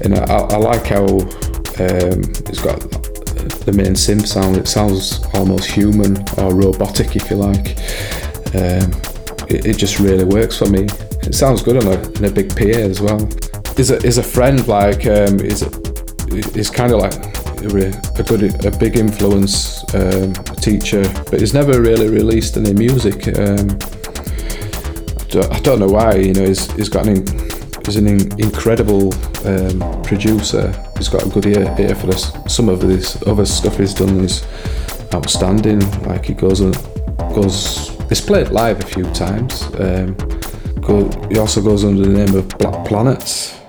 and 0.00 0.14
I, 0.14 0.24
I 0.24 0.56
like 0.56 0.86
how 0.86 1.04
um, 1.04 2.22
it's 2.48 2.62
got 2.62 2.80
the 3.66 3.74
main 3.76 3.92
synth 3.92 4.26
sound. 4.26 4.56
It 4.56 4.68
sounds 4.68 5.22
almost 5.34 5.70
human 5.70 6.16
or 6.38 6.54
robotic, 6.54 7.14
if 7.14 7.28
you 7.28 7.36
like. 7.36 7.76
Um, 8.54 8.90
it, 9.50 9.66
it 9.66 9.76
just 9.76 9.98
really 9.98 10.24
works 10.24 10.56
for 10.56 10.70
me. 10.70 10.88
It 11.32 11.36
sounds 11.36 11.62
good 11.62 11.78
on 11.78 11.86
a, 11.86 12.28
a 12.28 12.30
big 12.30 12.54
PA 12.54 12.78
as 12.78 13.00
well. 13.00 13.26
Is 13.78 13.90
a 13.90 13.96
is 14.06 14.18
a 14.18 14.22
friend 14.22 14.68
like 14.68 15.06
um, 15.06 15.40
is 15.40 15.62
is 16.54 16.68
kind 16.68 16.92
of 16.92 17.00
like 17.00 17.14
a 17.64 18.22
good, 18.22 18.66
a 18.66 18.70
big 18.76 18.98
influence, 18.98 19.82
um, 19.94 20.34
teacher, 20.60 21.02
but 21.30 21.40
he's 21.40 21.54
never 21.54 21.80
really 21.80 22.10
released 22.10 22.58
any 22.58 22.74
music. 22.74 23.28
Um, 23.38 23.78
I, 25.50 25.58
don't, 25.60 25.78
know 25.78 25.86
why. 25.86 26.16
You 26.16 26.34
know, 26.34 26.44
he's, 26.44 26.70
he's 26.72 26.90
got 26.90 27.06
an 27.06 27.24
he's 27.86 27.96
an 27.96 28.08
incredible 28.38 29.14
um, 29.46 30.02
producer. 30.02 30.70
He's 30.98 31.08
got 31.08 31.24
a 31.24 31.30
good 31.30 31.46
ear, 31.46 31.74
ear 31.78 31.94
for 31.94 32.08
this. 32.08 32.30
Some 32.46 32.68
of 32.68 32.80
this 32.80 33.26
other 33.26 33.46
stuff 33.46 33.78
he's 33.78 33.94
done 33.94 34.20
is 34.20 34.44
outstanding. 35.14 35.80
Like 36.02 36.26
he 36.26 36.34
goes 36.34 36.60
goes. 36.60 37.88
He's 38.10 38.20
played 38.20 38.50
live 38.50 38.80
a 38.80 38.86
few 38.86 39.04
times. 39.14 39.62
Um, 39.78 40.14
go, 40.82 41.08
he 41.30 41.38
also 41.38 41.62
goes 41.62 41.84
under 41.84 42.02
the 42.02 42.12
name 42.12 42.34
of 42.36 42.48
Black 42.58 42.86
Planets. 42.86 43.61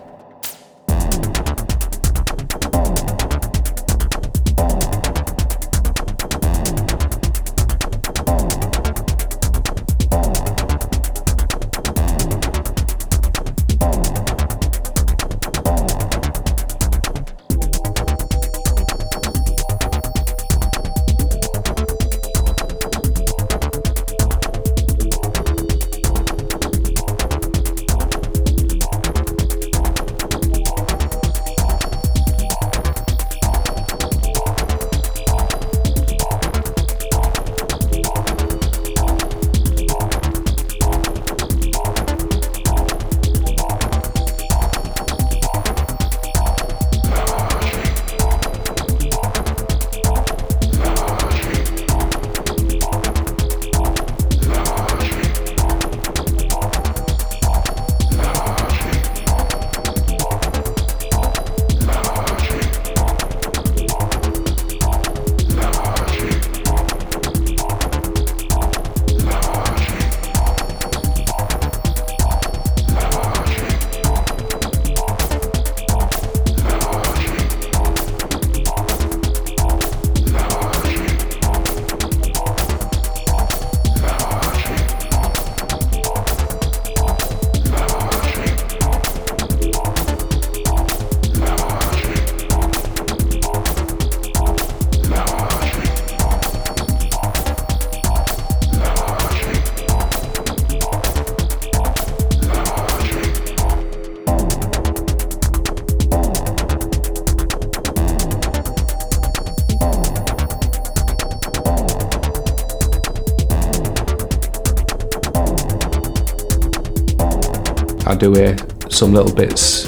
Do 118.23 118.33
hear 118.33 118.55
some 118.89 119.13
little 119.13 119.33
bits. 119.33 119.87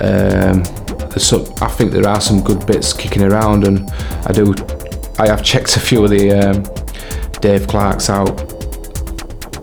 Um, 0.00 0.64
some, 1.16 1.44
I 1.60 1.68
think 1.68 1.92
there 1.92 2.08
are 2.08 2.20
some 2.20 2.42
good 2.42 2.66
bits 2.66 2.92
kicking 2.92 3.22
around, 3.22 3.66
and 3.66 3.90
I 4.24 4.32
do. 4.32 4.54
I 5.18 5.28
have 5.28 5.42
checked 5.42 5.76
a 5.76 5.80
few 5.80 6.04
of 6.04 6.10
the 6.10 6.32
um, 6.32 6.62
Dave 7.40 7.66
Clarke's 7.66 8.08
out. 8.08 8.30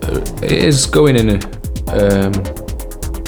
Uh, 0.04 0.20
it 0.42 0.52
is 0.52 0.86
going 0.86 1.16
in 1.16 1.28
an 1.30 1.42
um, 1.88 2.32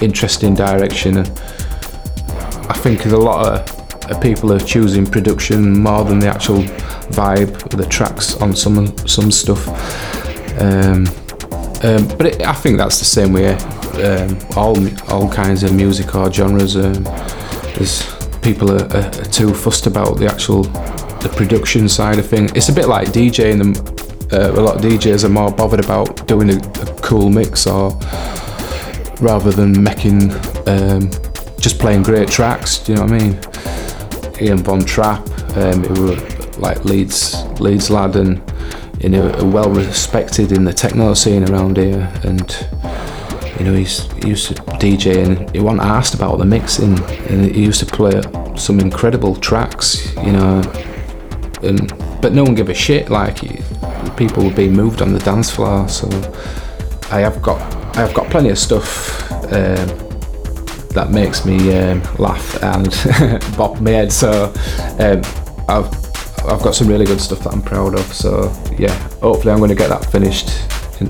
interesting 0.00 0.54
direction. 0.54 1.18
I 1.18 2.74
think 2.74 3.06
a 3.06 3.16
lot 3.16 3.70
of 4.10 4.20
people 4.20 4.52
are 4.52 4.60
choosing 4.60 5.06
production 5.06 5.80
more 5.80 6.04
than 6.04 6.18
the 6.20 6.28
actual 6.28 6.62
vibe 7.12 7.72
of 7.72 7.78
the 7.78 7.86
tracks 7.86 8.36
on 8.36 8.54
some 8.54 8.96
some 9.06 9.30
stuff. 9.30 9.66
Um, 10.60 11.06
um, 11.82 12.08
but 12.16 12.26
it, 12.26 12.42
I 12.42 12.52
think 12.52 12.78
that's 12.78 12.98
the 12.98 13.04
same 13.04 13.32
way 13.32 13.56
um, 14.04 14.38
all 14.56 14.76
all 15.10 15.30
kinds 15.30 15.62
of 15.62 15.72
music 15.72 16.14
or 16.14 16.32
genres. 16.32 16.76
Um, 16.76 17.04
there's 17.74 18.04
people 18.42 18.70
are, 18.70 18.86
are, 18.96 19.10
too 19.10 19.52
fussed 19.52 19.86
about 19.86 20.18
the 20.18 20.26
actual 20.26 20.62
the 21.22 21.32
production 21.36 21.88
side 21.88 22.18
of 22.18 22.26
things. 22.28 22.52
It's 22.52 22.68
a 22.68 22.72
bit 22.72 22.88
like 22.88 23.08
DJing. 23.08 23.76
Uh, 24.32 24.50
a 24.58 24.62
lot 24.62 24.76
of 24.76 24.82
DJs 24.82 25.24
are 25.24 25.28
more 25.28 25.50
bothered 25.52 25.84
about 25.84 26.26
doing 26.26 26.50
a, 26.50 26.56
a 26.56 27.00
cool 27.00 27.30
mix 27.30 27.66
or 27.66 27.90
rather 29.20 29.52
than 29.52 29.82
making 29.82 30.32
um, 30.66 31.10
just 31.60 31.78
playing 31.78 32.02
great 32.02 32.28
tracks. 32.28 32.78
Do 32.78 32.92
you 32.92 32.96
know 32.96 33.04
what 33.04 33.12
I 33.12 33.18
mean? 33.18 33.38
Ian 34.40 34.58
Von 34.58 34.80
Trapp, 34.80 35.26
um, 35.56 35.82
who 35.84 36.08
were 36.08 36.36
like 36.58 36.84
Leeds 36.84 37.44
Leeds 37.60 37.90
lad 37.90 38.16
and 38.16 38.42
you 39.00 39.08
know 39.10 39.30
well 39.44 39.70
respected 39.70 40.52
in 40.52 40.64
the 40.64 40.72
techno 40.72 41.14
scene 41.14 41.48
around 41.50 41.76
here 41.76 42.10
and 42.24 42.68
you 43.58 43.64
know, 43.64 43.72
he 43.72 43.80
used 43.80 44.48
to 44.48 44.54
DJ 44.78 45.24
and 45.24 45.50
he 45.50 45.60
wasn't 45.60 45.82
asked 45.82 46.14
about 46.14 46.38
the 46.38 46.44
mixing, 46.44 46.98
and 47.28 47.44
he 47.54 47.64
used 47.64 47.80
to 47.80 47.86
play 47.86 48.20
some 48.56 48.80
incredible 48.80 49.34
tracks, 49.36 50.14
you 50.16 50.32
know, 50.32 50.60
and 51.62 51.92
but 52.20 52.32
no 52.32 52.42
one 52.42 52.54
gave 52.54 52.68
a 52.68 52.74
shit. 52.74 53.10
Like 53.10 53.38
people 54.16 54.44
were 54.44 54.54
being 54.54 54.72
moved 54.72 55.02
on 55.02 55.12
the 55.12 55.18
dance 55.20 55.50
floor. 55.50 55.88
So 55.88 56.08
I 57.10 57.20
have 57.20 57.40
got 57.42 57.60
I 57.96 58.00
have 58.00 58.14
got 58.14 58.30
plenty 58.30 58.50
of 58.50 58.58
stuff 58.58 59.30
um, 59.52 59.86
that 60.90 61.08
makes 61.10 61.44
me 61.44 61.76
um, 61.78 62.02
laugh 62.18 62.62
and 62.62 62.90
bop 63.56 63.80
my 63.80 63.90
head. 63.90 64.12
So 64.12 64.52
um, 64.98 65.22
I've 65.68 66.06
I've 66.46 66.62
got 66.62 66.74
some 66.74 66.88
really 66.88 67.04
good 67.04 67.20
stuff 67.20 67.40
that 67.40 67.52
I'm 67.52 67.62
proud 67.62 67.94
of. 67.94 68.12
So 68.12 68.52
yeah, 68.78 68.94
hopefully 69.20 69.52
I'm 69.52 69.58
going 69.58 69.70
to 69.70 69.74
get 69.74 69.88
that 69.88 70.04
finished 70.06 70.50
in, 71.00 71.08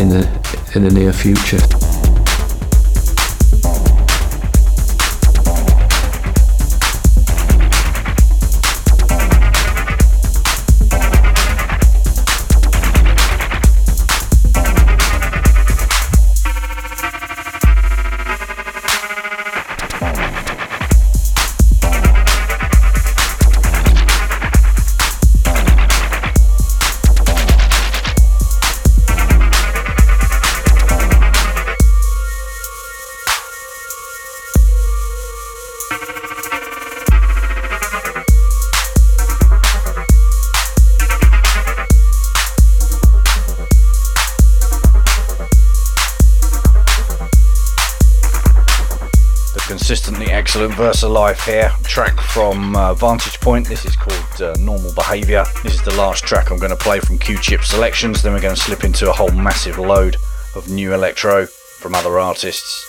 in 0.00 0.08
the 0.08 0.37
in 0.74 0.84
the 0.84 0.90
near 0.90 1.12
future. 1.12 1.77
Excellent 50.80 51.14
VersaLife 51.14 51.44
here. 51.44 51.70
Track 51.84 52.20
from 52.20 52.76
uh, 52.76 52.94
Vantage 52.94 53.40
Point. 53.40 53.66
This 53.66 53.84
is 53.84 53.96
called 53.96 54.42
uh, 54.42 54.54
Normal 54.60 54.92
Behaviour. 54.94 55.44
This 55.62 55.74
is 55.74 55.82
the 55.82 55.94
last 55.94 56.24
track 56.24 56.50
I'm 56.50 56.58
going 56.58 56.70
to 56.70 56.76
play 56.76 57.00
from 57.00 57.18
Q 57.18 57.38
Chip 57.38 57.62
Selections. 57.62 58.22
Then 58.22 58.32
we're 58.32 58.40
going 58.40 58.54
to 58.54 58.60
slip 58.60 58.84
into 58.84 59.08
a 59.10 59.12
whole 59.12 59.30
massive 59.30 59.78
load 59.78 60.16
of 60.54 60.68
new 60.68 60.94
electro 60.94 61.46
from 61.46 61.94
other 61.94 62.18
artists. 62.18 62.87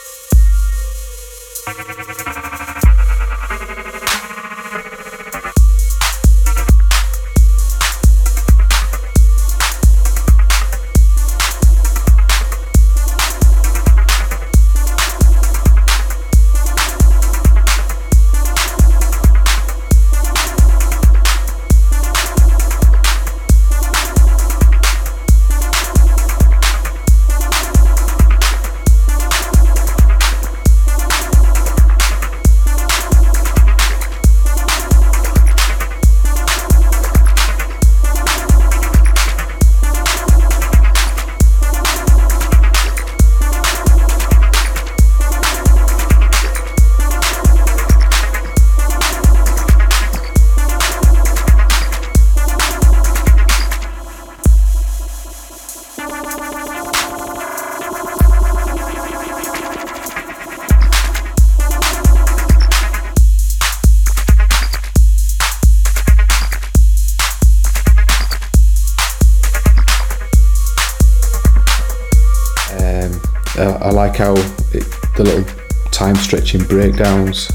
Breakdowns, 76.57 77.49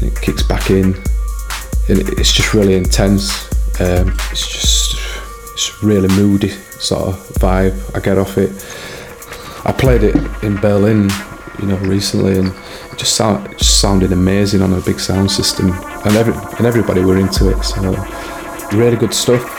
and 0.00 0.10
it 0.10 0.20
kicks 0.20 0.42
back 0.42 0.70
in. 0.70 0.94
And 1.88 2.00
it's 2.18 2.32
just 2.32 2.52
really 2.52 2.74
intense. 2.74 3.30
Um, 3.80 4.08
it's 4.30 4.48
just 4.48 4.96
it's 5.52 5.82
really 5.82 6.08
moody 6.08 6.48
sort 6.48 7.08
of 7.08 7.14
vibe 7.38 7.74
I 7.94 8.00
get 8.00 8.18
off 8.18 8.38
it. 8.38 8.50
I 9.64 9.72
played 9.72 10.02
it 10.02 10.16
in 10.42 10.56
Berlin, 10.56 11.10
you 11.60 11.66
know, 11.66 11.76
recently, 11.78 12.38
and 12.38 12.48
it 12.48 12.98
just 12.98 13.16
sound 13.16 13.46
it 13.52 13.58
just 13.58 13.80
sounded 13.80 14.12
amazing 14.12 14.62
on 14.62 14.72
a 14.72 14.80
big 14.80 14.98
sound 14.98 15.30
system, 15.30 15.72
and 16.04 16.16
every 16.16 16.34
and 16.58 16.66
everybody 16.66 17.02
were 17.02 17.18
into 17.18 17.50
it. 17.50 17.62
So 17.62 17.94
really 18.72 18.96
good 18.96 19.14
stuff. 19.14 19.55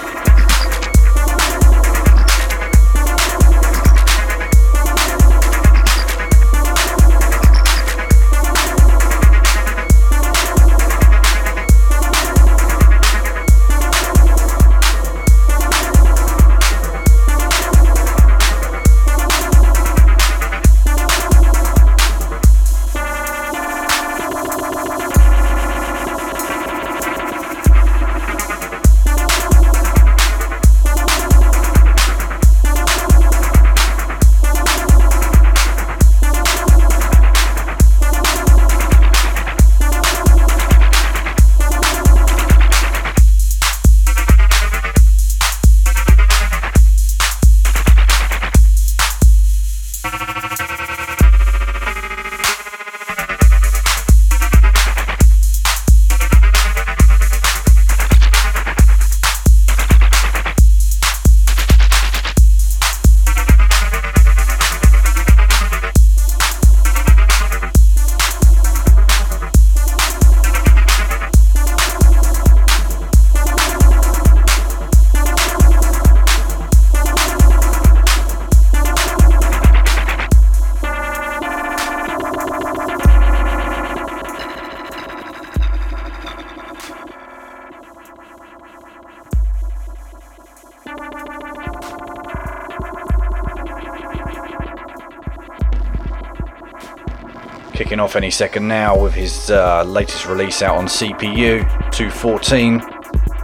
Kicking 97.98 98.04
off 98.04 98.16
any 98.16 98.30
second 98.30 98.68
now 98.68 98.95
with 98.95 99.16
his 99.16 99.50
uh, 99.50 99.84
latest 99.84 100.28
release 100.28 100.62
out 100.62 100.78
on 100.78 100.86
CPU 100.86 101.62
214. 101.91 102.80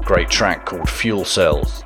Great 0.04 0.30
track 0.30 0.64
called 0.64 0.88
Fuel 0.88 1.26
Cells. 1.26 1.84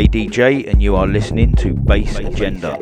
ADJ, 0.00 0.66
and 0.66 0.82
you 0.82 0.96
are 0.96 1.06
listening 1.06 1.54
to 1.56 1.74
Bass 1.74 2.16
Agenda. 2.16 2.72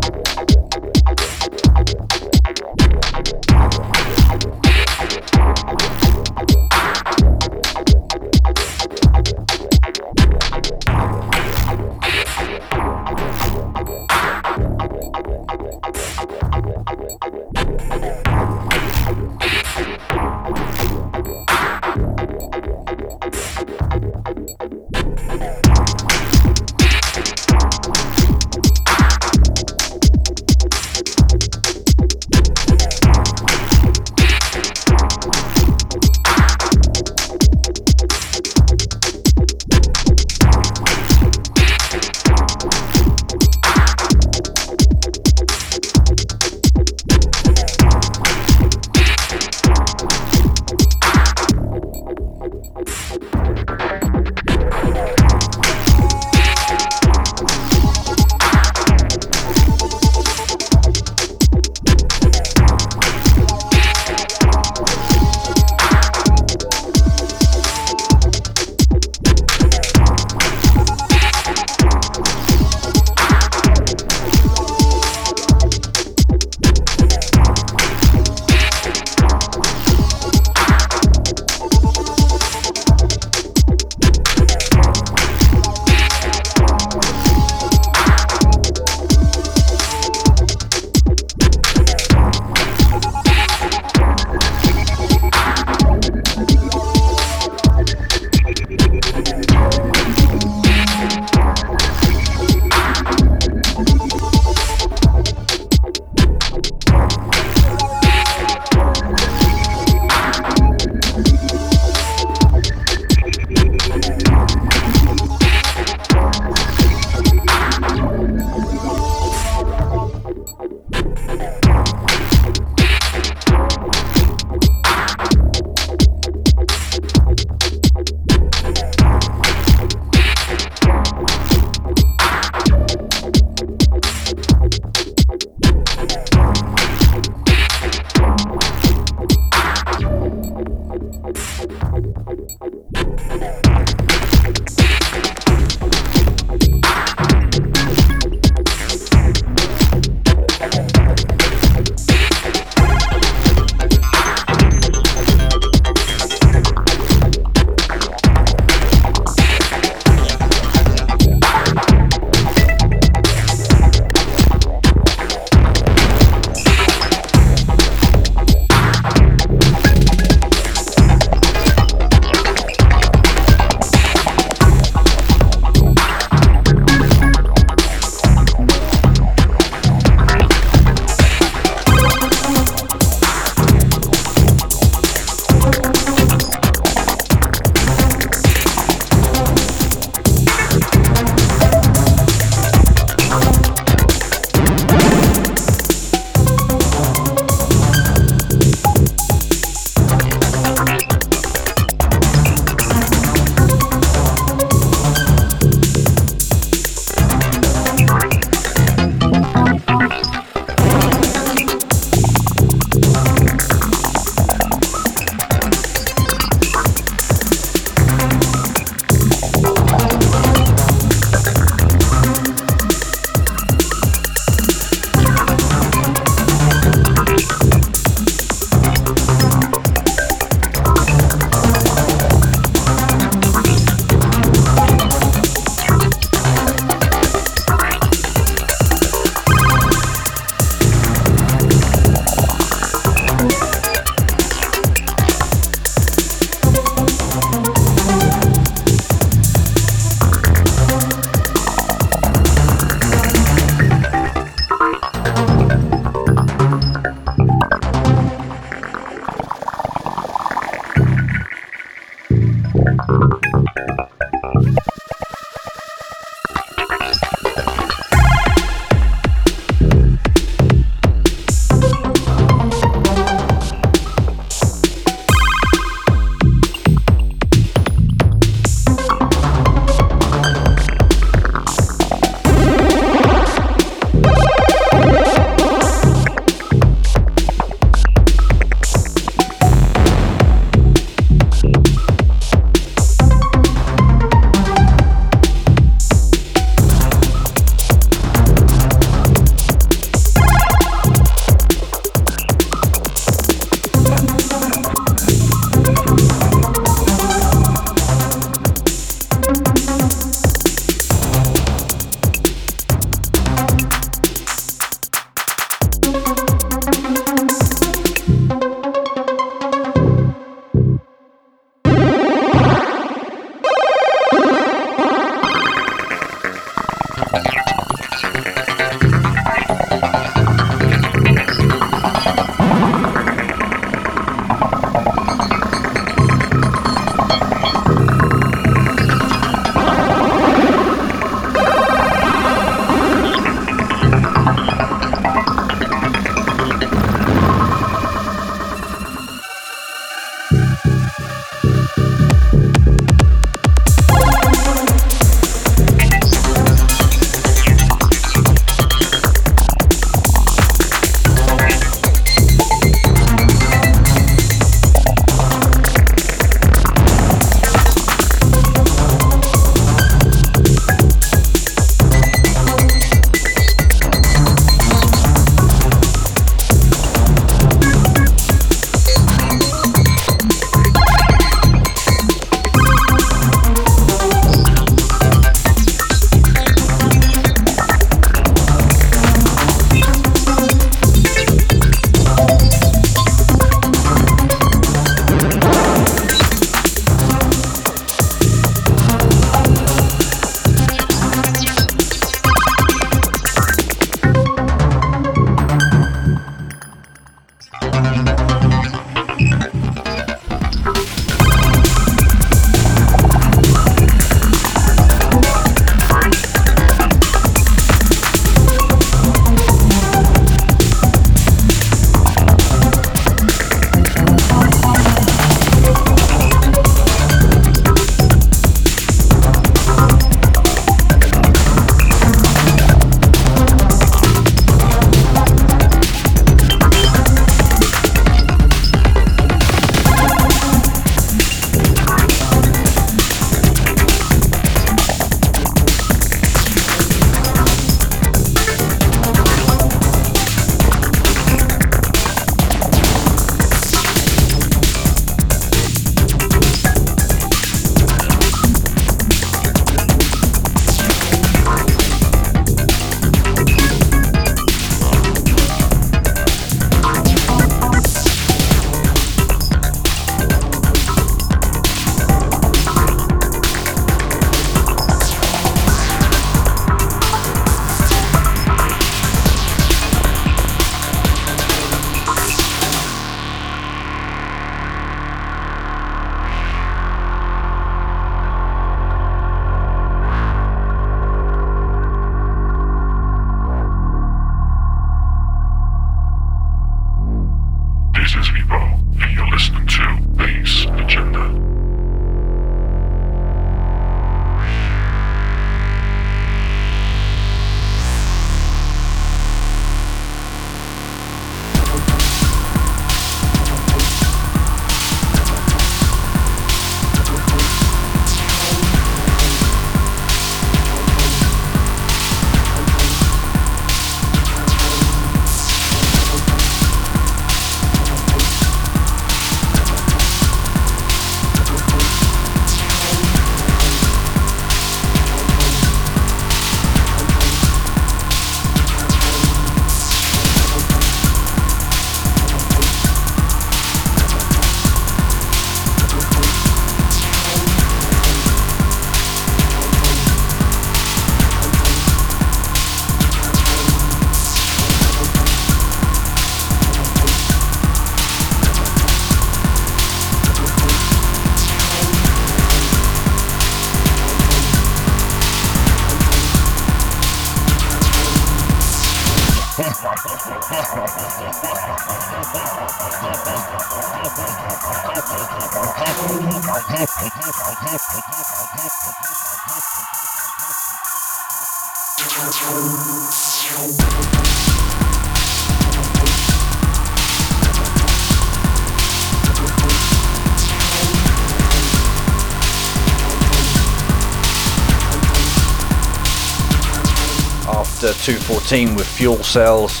214 598.24 598.94
with 598.94 599.06
Fuel 599.06 599.36
Cells, 599.42 600.00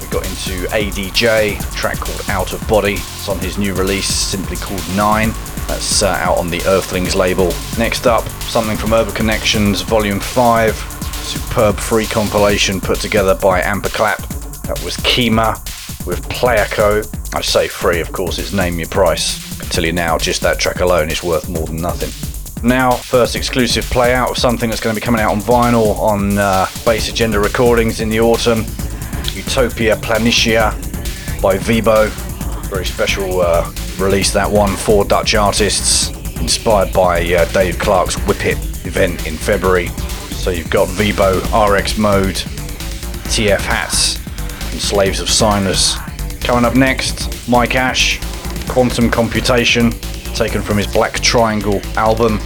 we 0.00 0.06
got 0.06 0.24
into 0.24 0.66
ADJ, 0.68 1.60
a 1.60 1.76
track 1.76 1.98
called 1.98 2.22
Out 2.30 2.54
of 2.54 2.66
Body. 2.66 2.94
It's 2.94 3.28
on 3.28 3.38
his 3.40 3.58
new 3.58 3.74
release, 3.74 4.06
simply 4.06 4.56
called 4.56 4.82
Nine. 4.96 5.32
That's 5.66 6.02
uh, 6.02 6.16
out 6.18 6.38
on 6.38 6.48
the 6.48 6.62
Earthlings 6.62 7.14
label. 7.14 7.52
Next 7.76 8.06
up, 8.06 8.26
something 8.44 8.78
from 8.78 8.94
Urban 8.94 9.14
Connections, 9.14 9.82
Volume 9.82 10.18
5, 10.18 10.74
superb 11.12 11.76
free 11.76 12.06
compilation 12.06 12.80
put 12.80 13.00
together 13.00 13.34
by 13.34 13.60
Amperclap. 13.60 14.62
That 14.62 14.82
was 14.82 14.96
Kima 14.96 15.56
with 16.06 16.26
Playako. 16.30 17.04
I 17.34 17.42
say 17.42 17.68
free, 17.68 18.00
of 18.00 18.12
course, 18.12 18.38
it's 18.38 18.54
name 18.54 18.78
your 18.78 18.88
price. 18.88 19.60
I 19.60 19.64
can 19.64 19.68
tell 19.68 19.84
you 19.84 19.92
now, 19.92 20.16
just 20.16 20.40
that 20.40 20.58
track 20.58 20.80
alone 20.80 21.10
is 21.10 21.22
worth 21.22 21.50
more 21.50 21.66
than 21.66 21.76
nothing. 21.76 22.27
Now, 22.62 22.90
first 22.90 23.36
exclusive 23.36 23.84
play 23.84 24.14
out 24.14 24.30
of 24.30 24.38
something 24.38 24.68
that's 24.68 24.80
going 24.80 24.94
to 24.94 25.00
be 25.00 25.04
coming 25.04 25.20
out 25.20 25.30
on 25.30 25.40
vinyl 25.40 25.96
on 25.98 26.38
uh, 26.38 26.66
Bass 26.84 27.08
Agenda 27.08 27.38
Recordings 27.38 28.00
in 28.00 28.08
the 28.08 28.20
autumn. 28.20 28.64
Utopia 29.32 29.96
Planitia 29.96 30.72
by 31.40 31.56
Vibo. 31.56 32.08
Very 32.68 32.84
special 32.84 33.40
uh, 33.40 33.72
release 33.98 34.32
that 34.32 34.50
one 34.50 34.74
for 34.74 35.04
Dutch 35.04 35.36
artists, 35.36 36.10
inspired 36.40 36.92
by 36.92 37.20
uh, 37.32 37.44
Dave 37.52 37.78
Clarke's 37.78 38.16
Whip 38.26 38.44
It 38.44 38.58
event 38.84 39.26
in 39.26 39.36
February. 39.36 39.86
So 40.34 40.50
you've 40.50 40.70
got 40.70 40.88
Vibo, 40.88 41.40
RX 41.52 41.96
Mode, 41.96 42.34
TF 43.28 43.60
Hats, 43.60 44.16
and 44.72 44.80
Slaves 44.80 45.20
of 45.20 45.30
Sinus. 45.30 45.96
Coming 46.40 46.64
up 46.64 46.74
next, 46.74 47.48
Mike 47.48 47.76
Ash, 47.76 48.18
Quantum 48.68 49.10
Computation, 49.10 49.92
taken 50.38 50.62
from 50.62 50.76
his 50.76 50.86
Black 50.86 51.14
Triangle 51.14 51.80
album, 51.96 52.38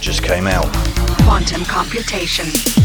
just 0.00 0.22
came 0.22 0.46
out. 0.46 0.66
Quantum 1.22 1.64
computation. 1.64 2.77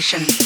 Computation. 0.00 0.37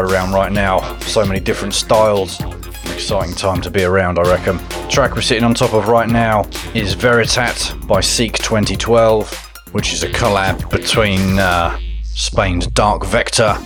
Around 0.00 0.32
right 0.32 0.52
now. 0.52 0.98
So 1.00 1.24
many 1.24 1.40
different 1.40 1.74
styles. 1.74 2.40
Exciting 2.92 3.34
time 3.34 3.60
to 3.62 3.70
be 3.70 3.84
around, 3.84 4.18
I 4.18 4.22
reckon. 4.22 4.56
The 4.56 4.88
track 4.90 5.14
we're 5.14 5.22
sitting 5.22 5.44
on 5.44 5.54
top 5.54 5.74
of 5.74 5.88
right 5.88 6.08
now 6.08 6.42
is 6.74 6.94
Veritat 6.94 7.86
by 7.86 8.00
Seek 8.00 8.34
2012, 8.34 9.52
which 9.72 9.92
is 9.92 10.02
a 10.02 10.08
collab 10.08 10.70
between 10.70 11.38
uh, 11.38 11.78
Spain's 12.02 12.66
Dark 12.66 13.04
Vector 13.04 13.56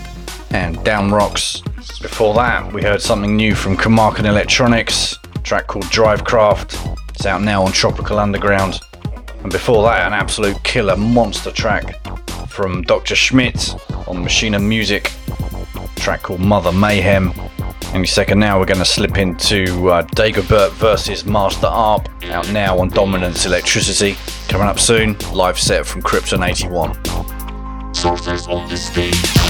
and 0.50 0.82
Down 0.84 1.10
Rocks. 1.10 1.60
Before 2.00 2.34
that, 2.34 2.72
we 2.72 2.82
heard 2.82 3.02
something 3.02 3.36
new 3.36 3.54
from 3.54 3.76
Kamarkin 3.76 4.24
Electronics, 4.24 5.16
track 5.42 5.66
called 5.66 5.84
Drivecraft. 5.86 6.98
It's 7.10 7.26
out 7.26 7.42
now 7.42 7.62
on 7.62 7.72
Tropical 7.72 8.18
Underground. 8.18 8.80
And 9.42 9.52
before 9.52 9.82
that, 9.84 10.06
an 10.06 10.12
absolute 10.12 10.62
killer 10.64 10.96
monster 10.96 11.50
track 11.50 11.96
from 12.48 12.82
Dr. 12.82 13.14
Schmidt 13.14 13.74
on 14.08 14.22
Machina 14.22 14.58
Music, 14.58 15.12
track 15.98 16.22
called 16.22 16.40
Mother 16.40 16.72
Mayhem. 16.72 17.32
Any 17.94 18.06
second 18.06 18.38
now, 18.38 18.58
we're 18.58 18.66
going 18.66 18.78
to 18.78 18.84
slip 18.84 19.16
into 19.18 19.88
uh, 19.88 20.02
Dagobert 20.02 20.72
versus 20.72 21.24
Master 21.24 21.66
Arp, 21.66 22.08
out 22.24 22.50
now 22.52 22.78
on 22.78 22.88
Dominance 22.90 23.46
Electricity. 23.46 24.16
Coming 24.48 24.68
up 24.68 24.78
soon, 24.78 25.16
live 25.32 25.58
set 25.58 25.86
from 25.86 26.02
Krypton 26.02 26.46
81. 26.46 27.94
Sources 27.94 28.46
on 28.46 28.68
the 28.68 28.76
stage. 28.76 29.47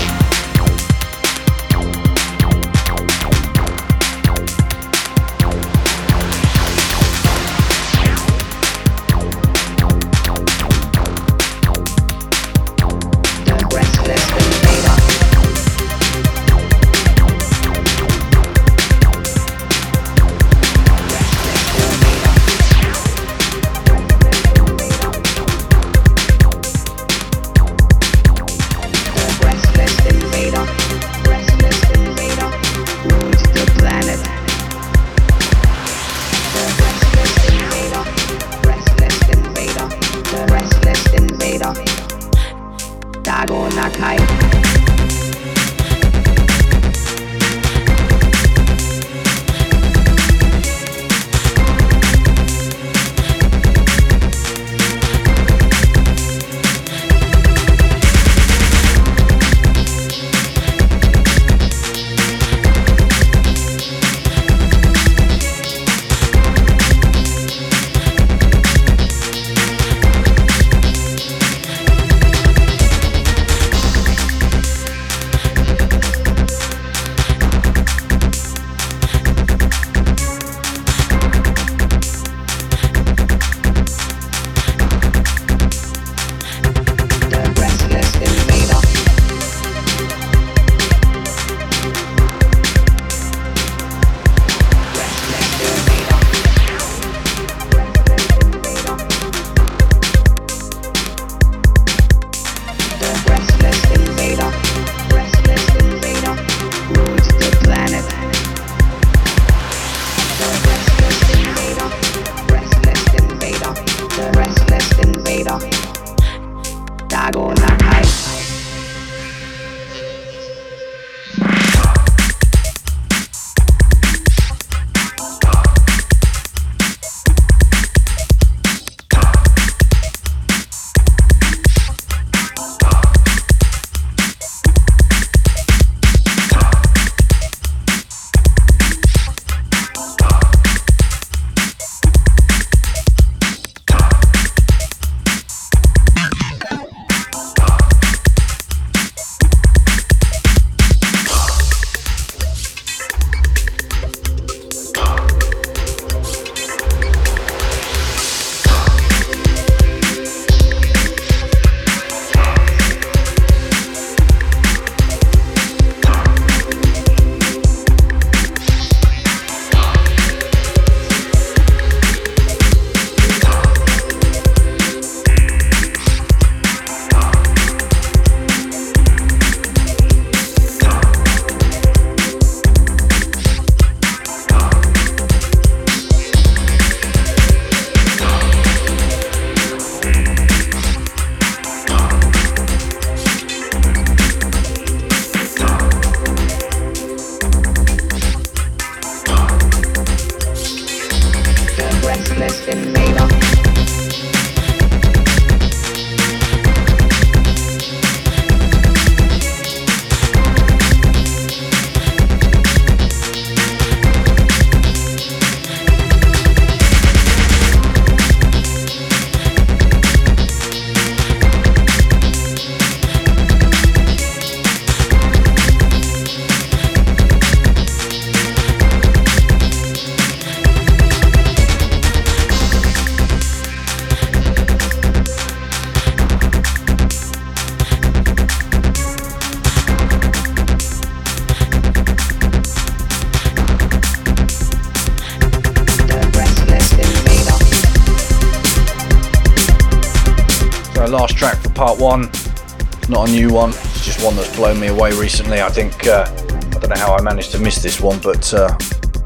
Blown 254.59 254.81
me 254.81 254.89
away 254.89 255.13
recently. 255.13 255.63
I 255.63 255.69
think 255.69 256.09
uh, 256.09 256.27
I 256.27 256.79
don't 256.81 256.89
know 256.89 256.97
how 256.97 257.15
I 257.15 257.23
managed 257.23 257.53
to 257.53 257.61
miss 257.61 257.81
this 257.81 258.01
one, 258.01 258.19
but 258.19 258.53
uh, 258.53 258.77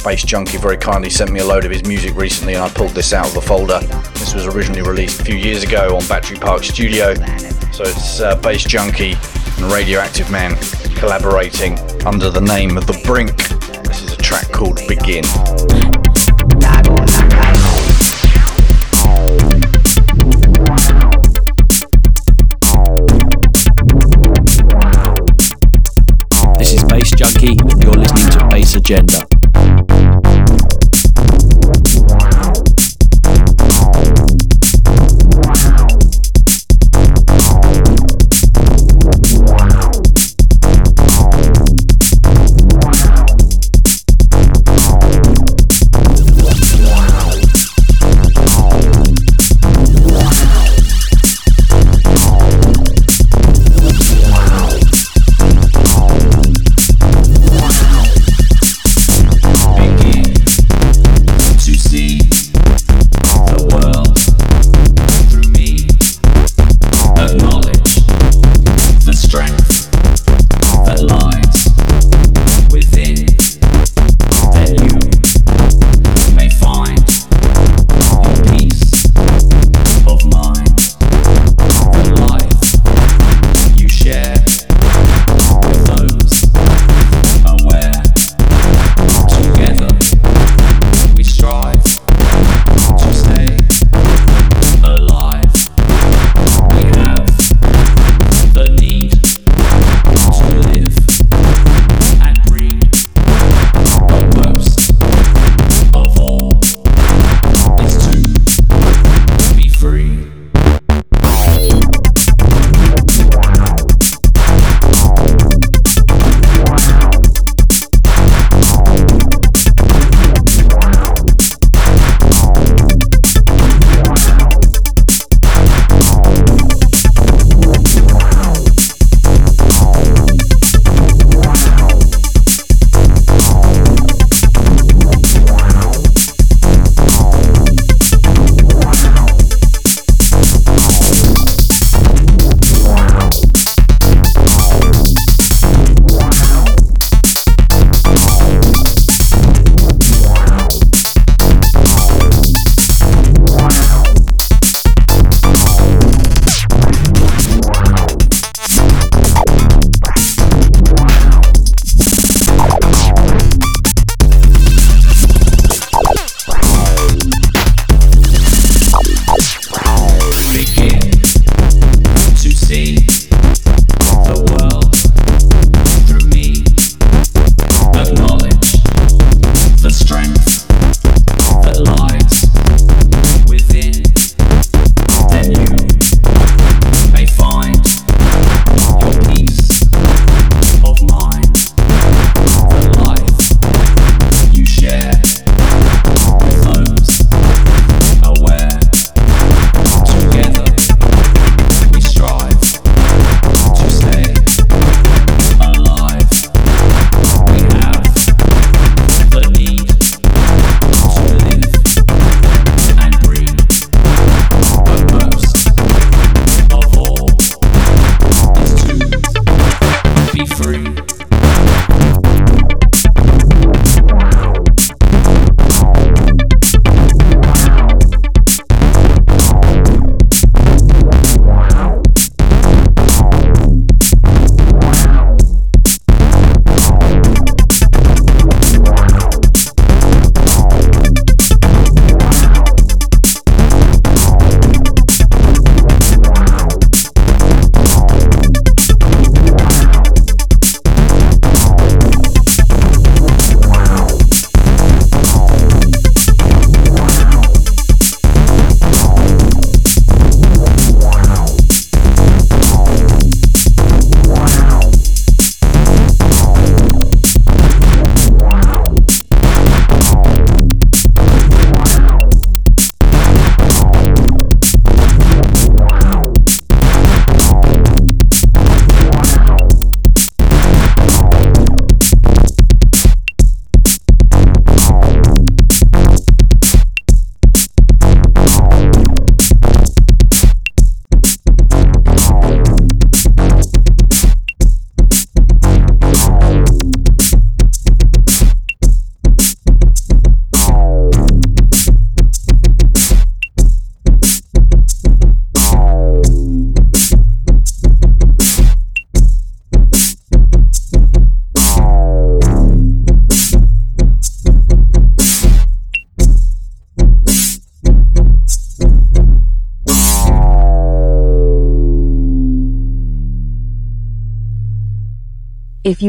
Bass 0.05 0.23
Junkie 0.25 0.59
very 0.59 0.77
kindly 0.77 1.09
sent 1.09 1.33
me 1.33 1.41
a 1.41 1.45
load 1.45 1.65
of 1.65 1.71
his 1.71 1.87
music 1.87 2.15
recently, 2.17 2.53
and 2.53 2.63
I 2.63 2.69
pulled 2.69 2.91
this 2.91 3.15
out 3.15 3.29
of 3.29 3.33
the 3.33 3.41
folder. 3.41 3.79
This 4.13 4.35
was 4.35 4.47
originally 4.47 4.83
released 4.83 5.23
a 5.23 5.25
few 5.25 5.37
years 5.37 5.63
ago 5.63 5.97
on 5.97 6.07
Battery 6.07 6.37
Park 6.37 6.65
Studio. 6.65 7.15
So 7.73 7.85
it's 7.85 8.21
uh, 8.21 8.37
Bass 8.43 8.65
Junkie 8.65 9.15
and 9.57 9.73
Radioactive 9.73 10.31
Man 10.31 10.55
collaborating 10.97 11.79
under 12.05 12.29
the 12.29 12.43
name 12.43 12.77
of 12.77 12.87
The 12.87 13.01
Brink. 13.07 13.35
This 13.85 14.03
is 14.03 14.13
a 14.13 14.19
track 14.19 14.53
called 14.53 14.81
Begin. 14.87 15.25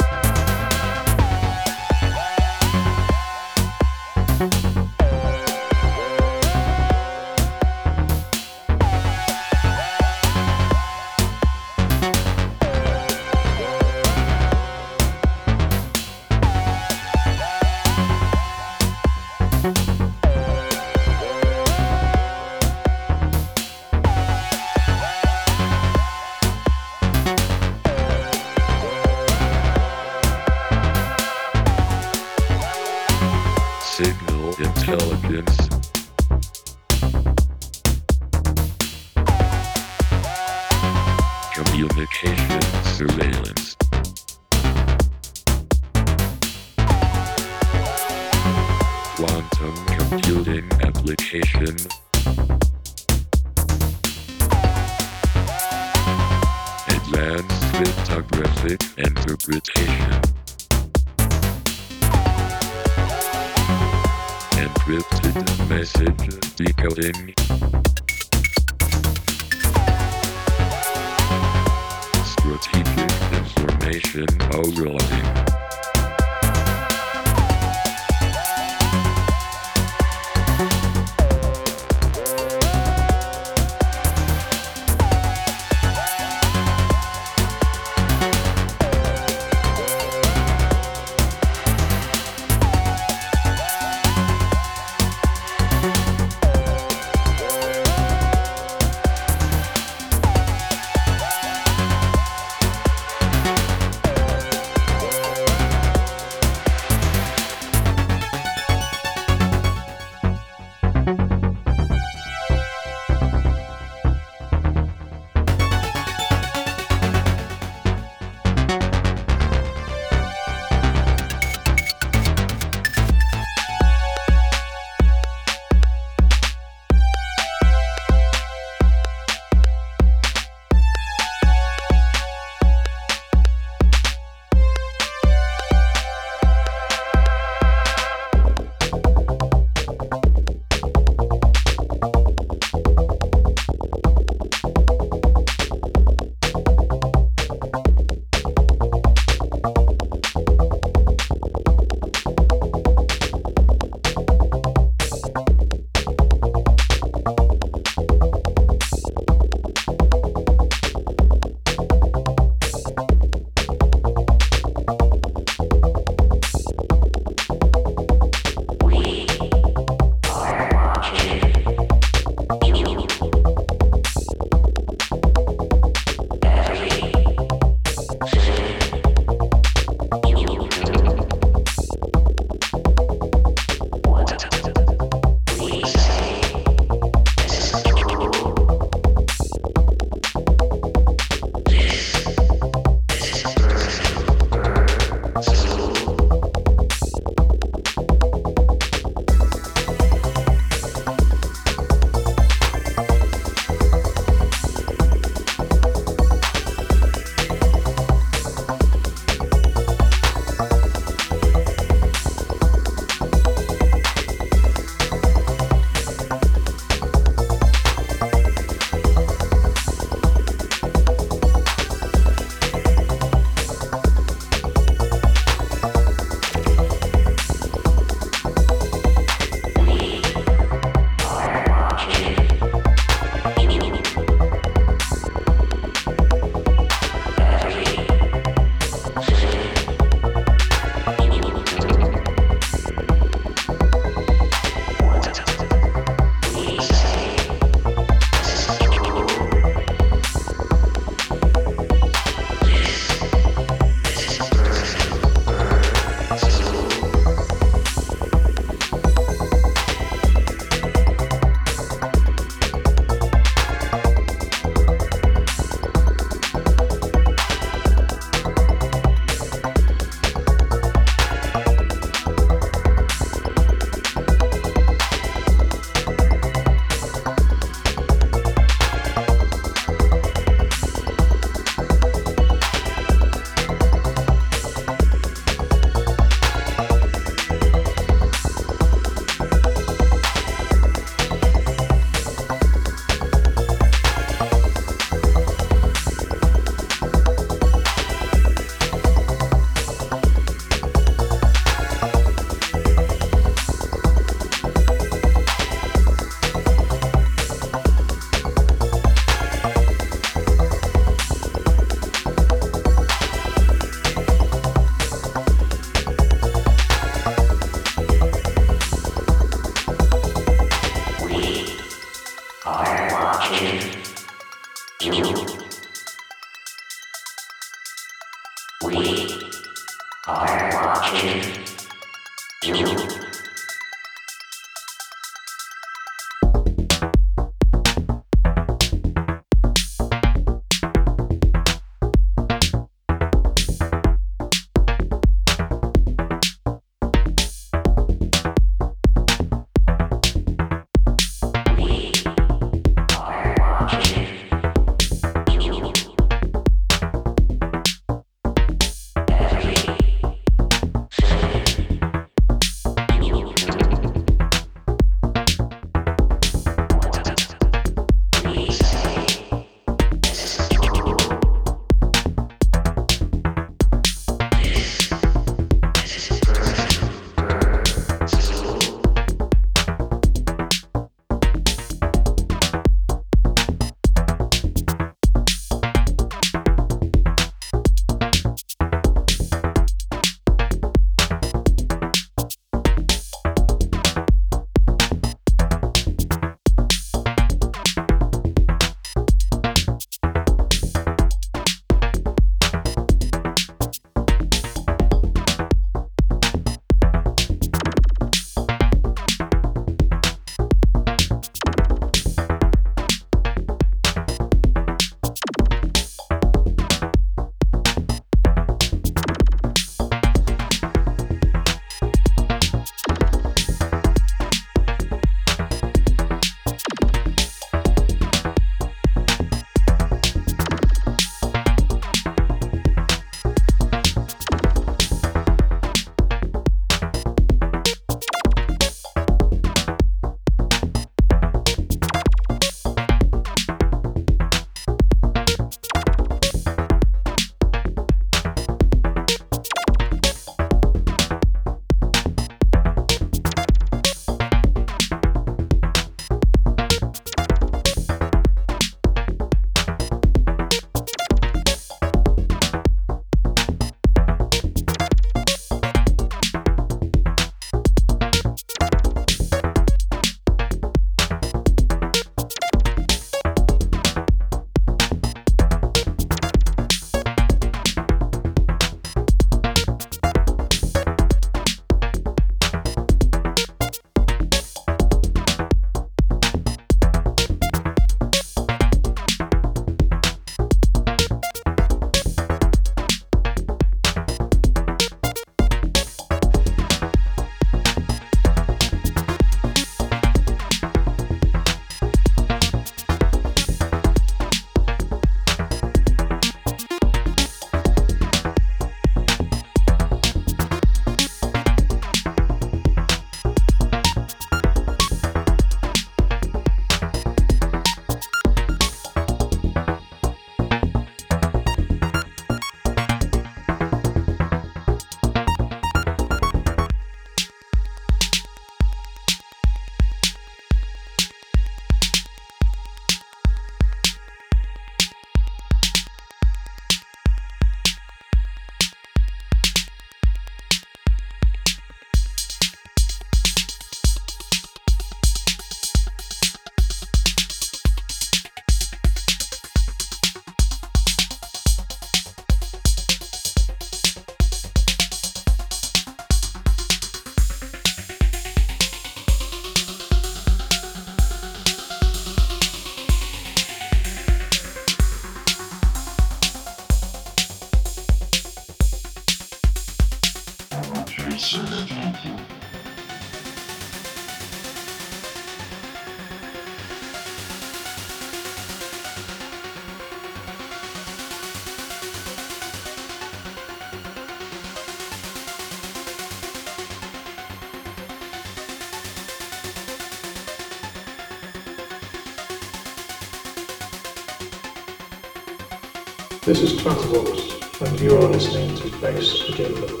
This 596.42 596.62
is 596.62 596.80
Transvox, 596.80 597.82
and 597.86 598.00
you 598.00 598.16
are 598.16 598.22
listening 598.22 598.74
to 598.76 598.90
Bass 598.98 599.46
Agenda. 599.50 600.00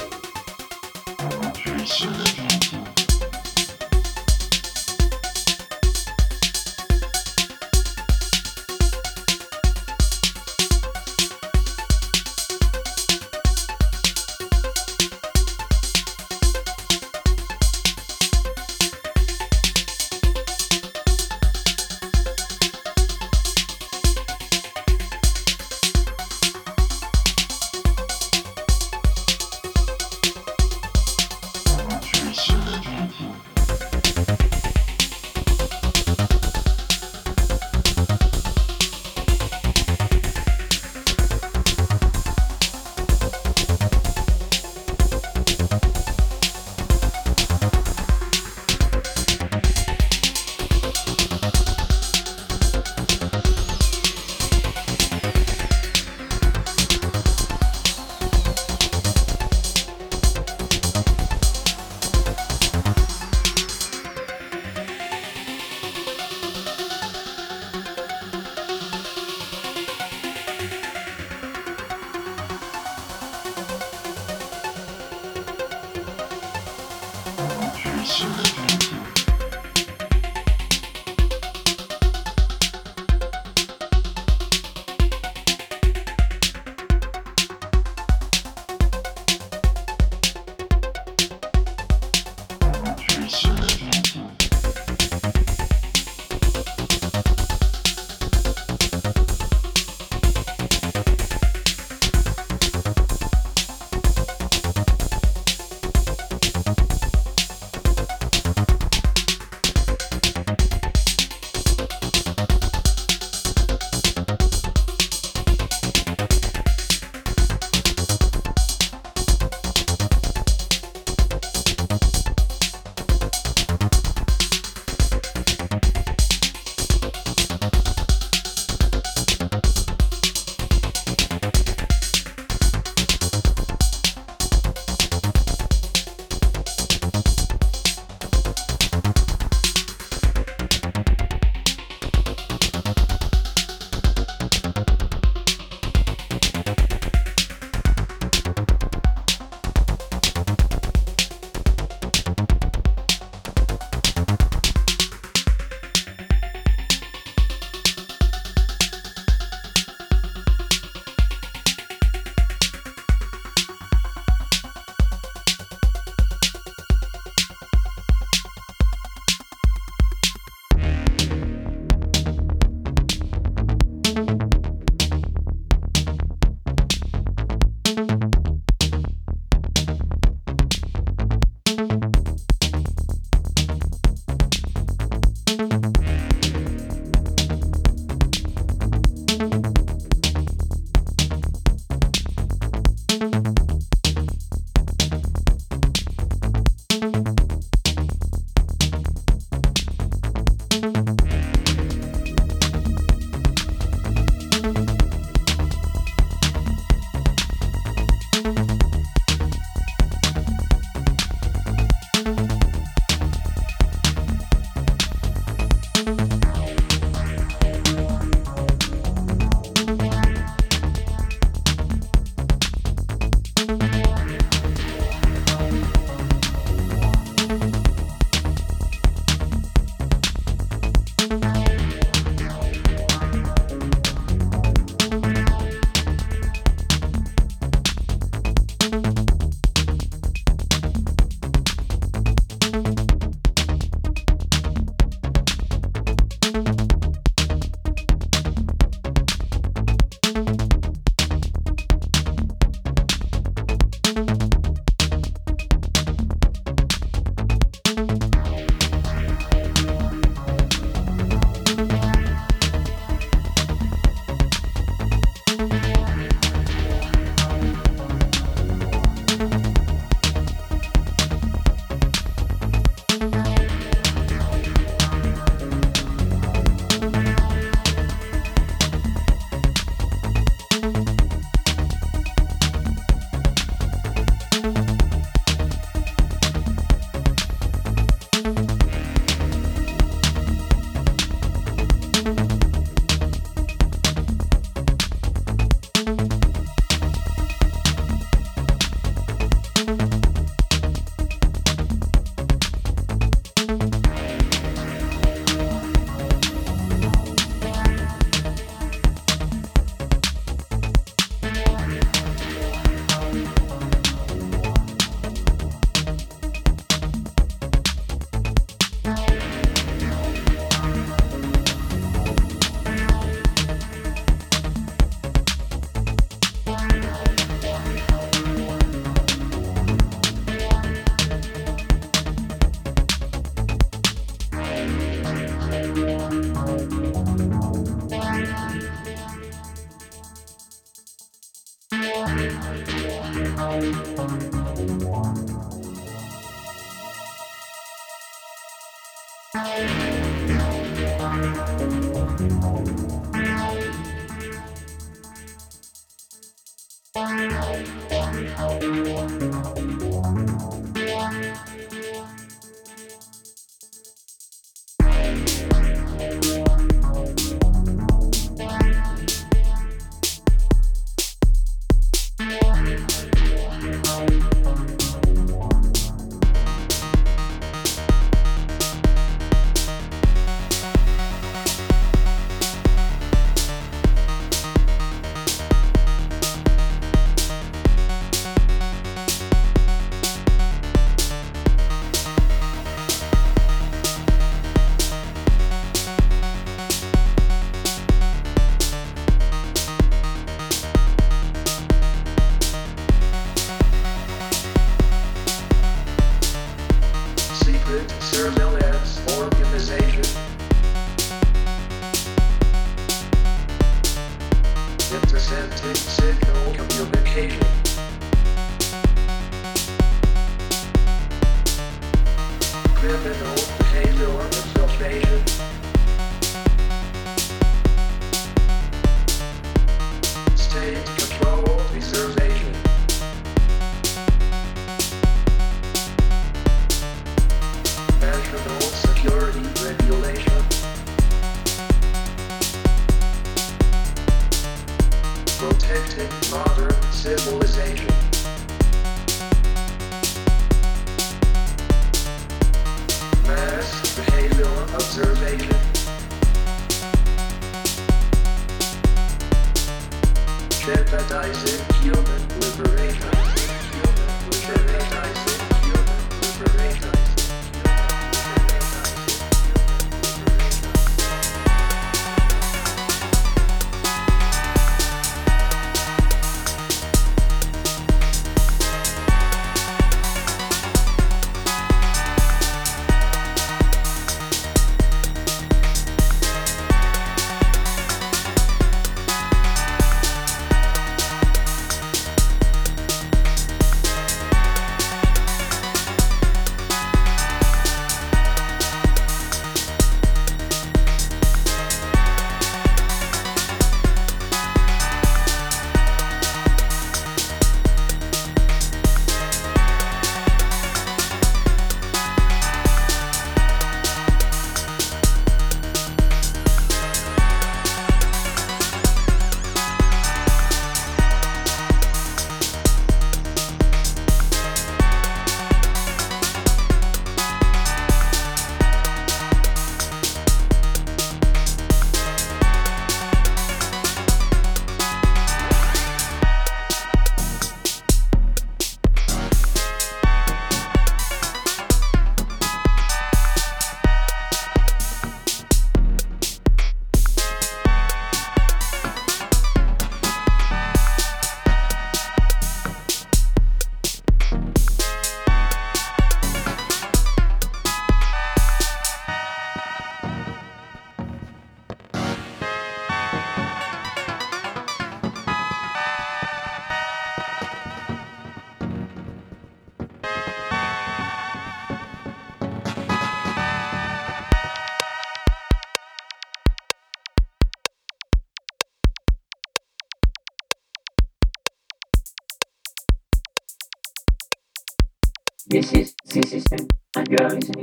This 585.70 585.92
is 585.92 586.14
C 586.24 586.42
System, 586.42 586.88
and 587.16 587.28
you 587.30 587.36
are 587.40 587.50
listening 587.50 587.79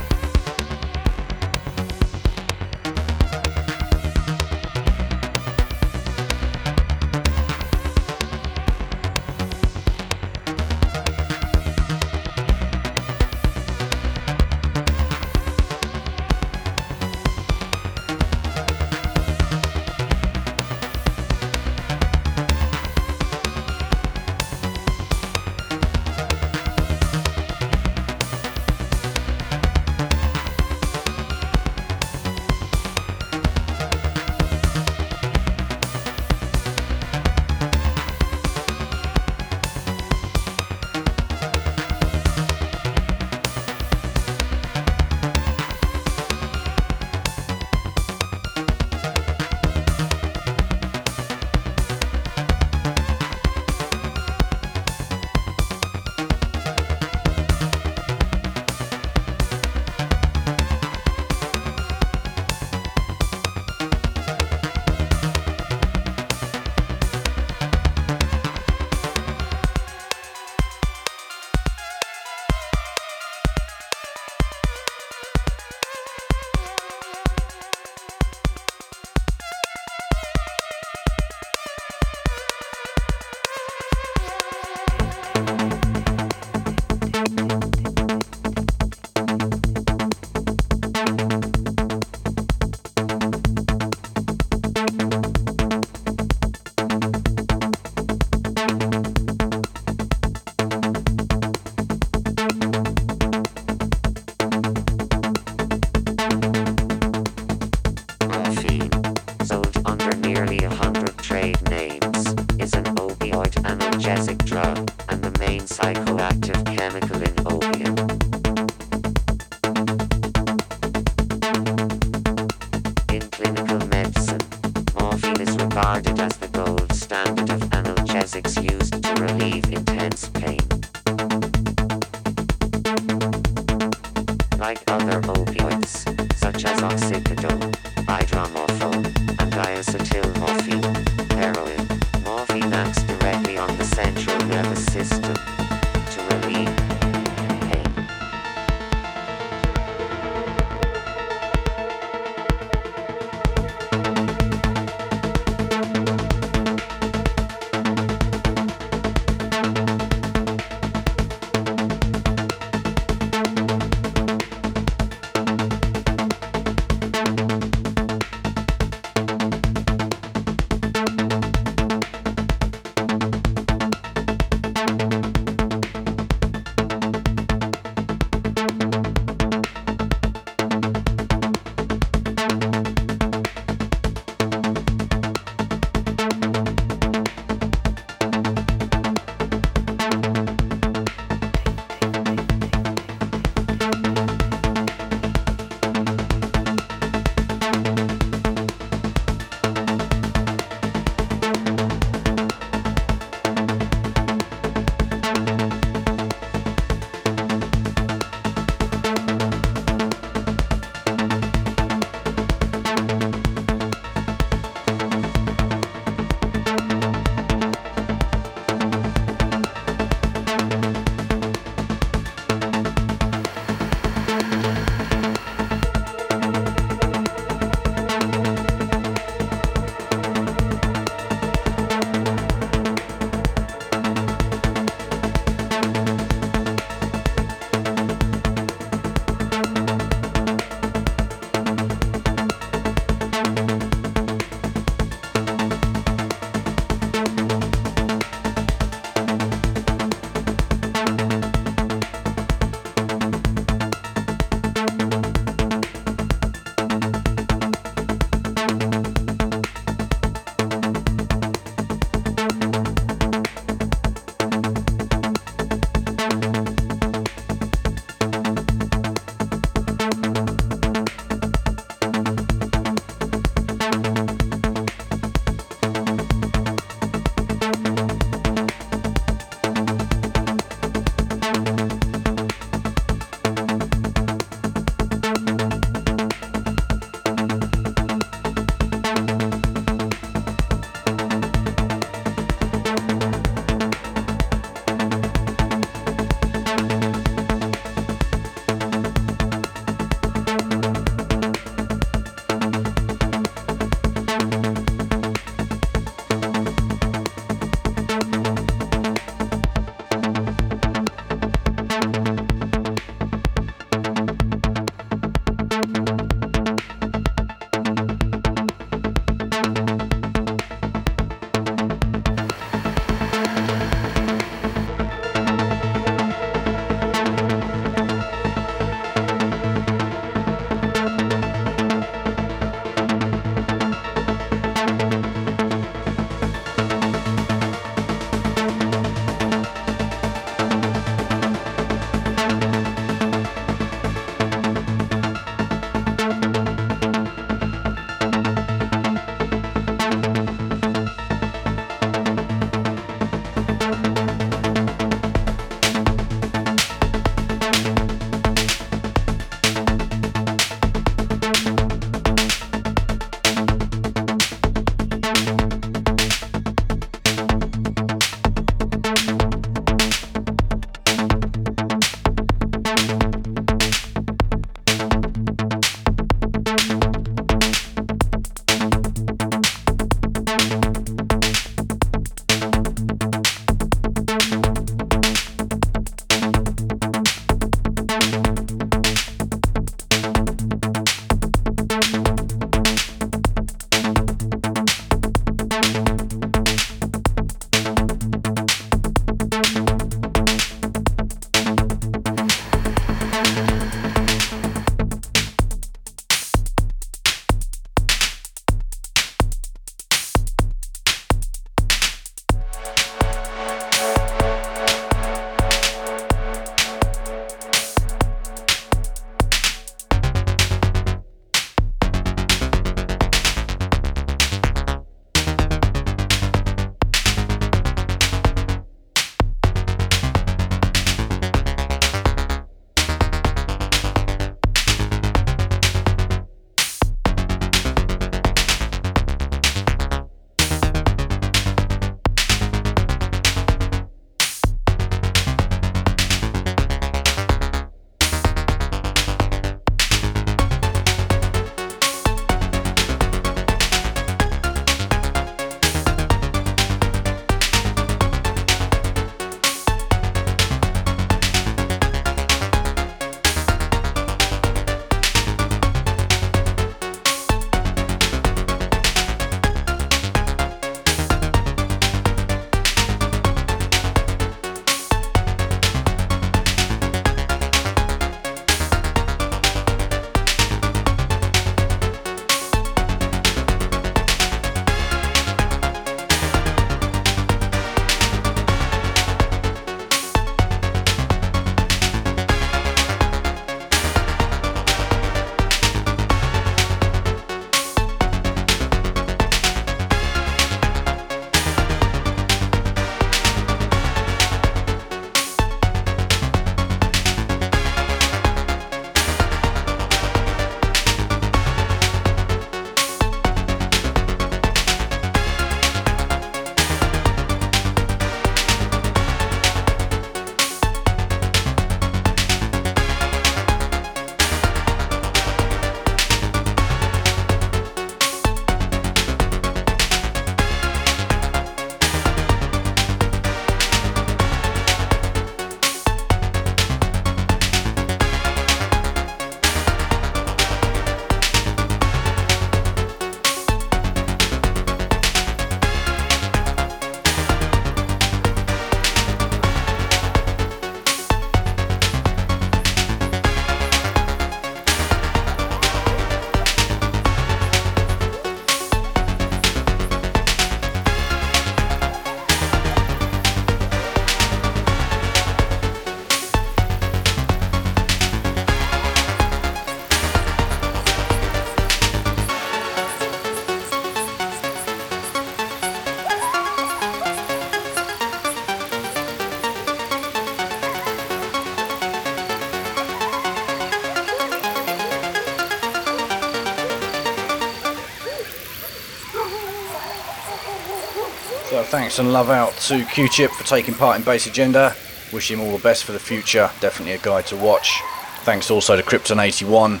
thanks 591.92 592.18
and 592.18 592.32
love 592.32 592.48
out 592.48 592.74
to 592.78 593.04
Q-Chip 593.04 593.50
for 593.50 593.64
taking 593.64 593.92
part 593.92 594.16
in 594.16 594.24
Bass 594.24 594.46
Agenda. 594.46 594.96
Wish 595.30 595.50
him 595.50 595.60
all 595.60 595.76
the 595.76 595.82
best 595.82 596.04
for 596.04 596.12
the 596.12 596.18
future. 596.18 596.70
Definitely 596.80 597.12
a 597.12 597.18
guy 597.18 597.42
to 597.42 597.56
watch. 597.56 598.00
Thanks 598.44 598.70
also 598.70 598.96
to 598.96 599.02
Krypton81. 599.02 600.00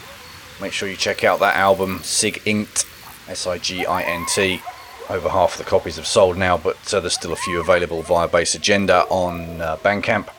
Make 0.62 0.72
sure 0.72 0.88
you 0.88 0.96
check 0.96 1.22
out 1.22 1.38
that 1.40 1.54
album, 1.54 1.98
SIGINT, 1.98 2.86
S-I-G-I-N-T. 3.28 4.62
Over 5.10 5.28
half 5.28 5.52
of 5.52 5.58
the 5.58 5.64
copies 5.68 5.96
have 5.96 6.06
sold 6.06 6.38
now, 6.38 6.56
but 6.56 6.94
uh, 6.94 7.00
there's 7.00 7.12
still 7.12 7.34
a 7.34 7.36
few 7.36 7.60
available 7.60 8.00
via 8.00 8.26
Bass 8.26 8.54
Agenda 8.54 9.02
on 9.10 9.60
uh, 9.60 9.76
Bandcamp. 9.76 10.30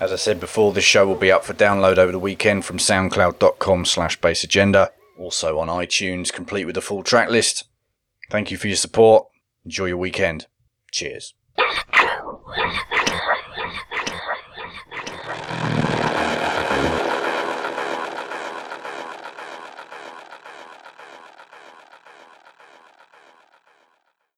As 0.00 0.10
I 0.10 0.16
said 0.16 0.40
before, 0.40 0.72
this 0.72 0.84
show 0.84 1.06
will 1.06 1.16
be 1.16 1.30
up 1.30 1.44
for 1.44 1.52
download 1.52 1.98
over 1.98 2.12
the 2.12 2.18
weekend 2.18 2.64
from 2.64 2.78
soundcloud.com 2.78 3.84
slash 3.84 4.18
bassagenda. 4.20 4.88
Also 5.18 5.58
on 5.58 5.68
iTunes, 5.68 6.32
complete 6.32 6.64
with 6.64 6.76
the 6.76 6.80
full 6.80 7.02
track 7.02 7.28
list. 7.28 7.64
Thank 8.30 8.50
you 8.50 8.56
for 8.56 8.68
your 8.68 8.76
support. 8.78 9.26
Enjoy 9.66 9.84
your 9.84 9.98
weekend. 9.98 10.46
Cheers. 10.94 11.34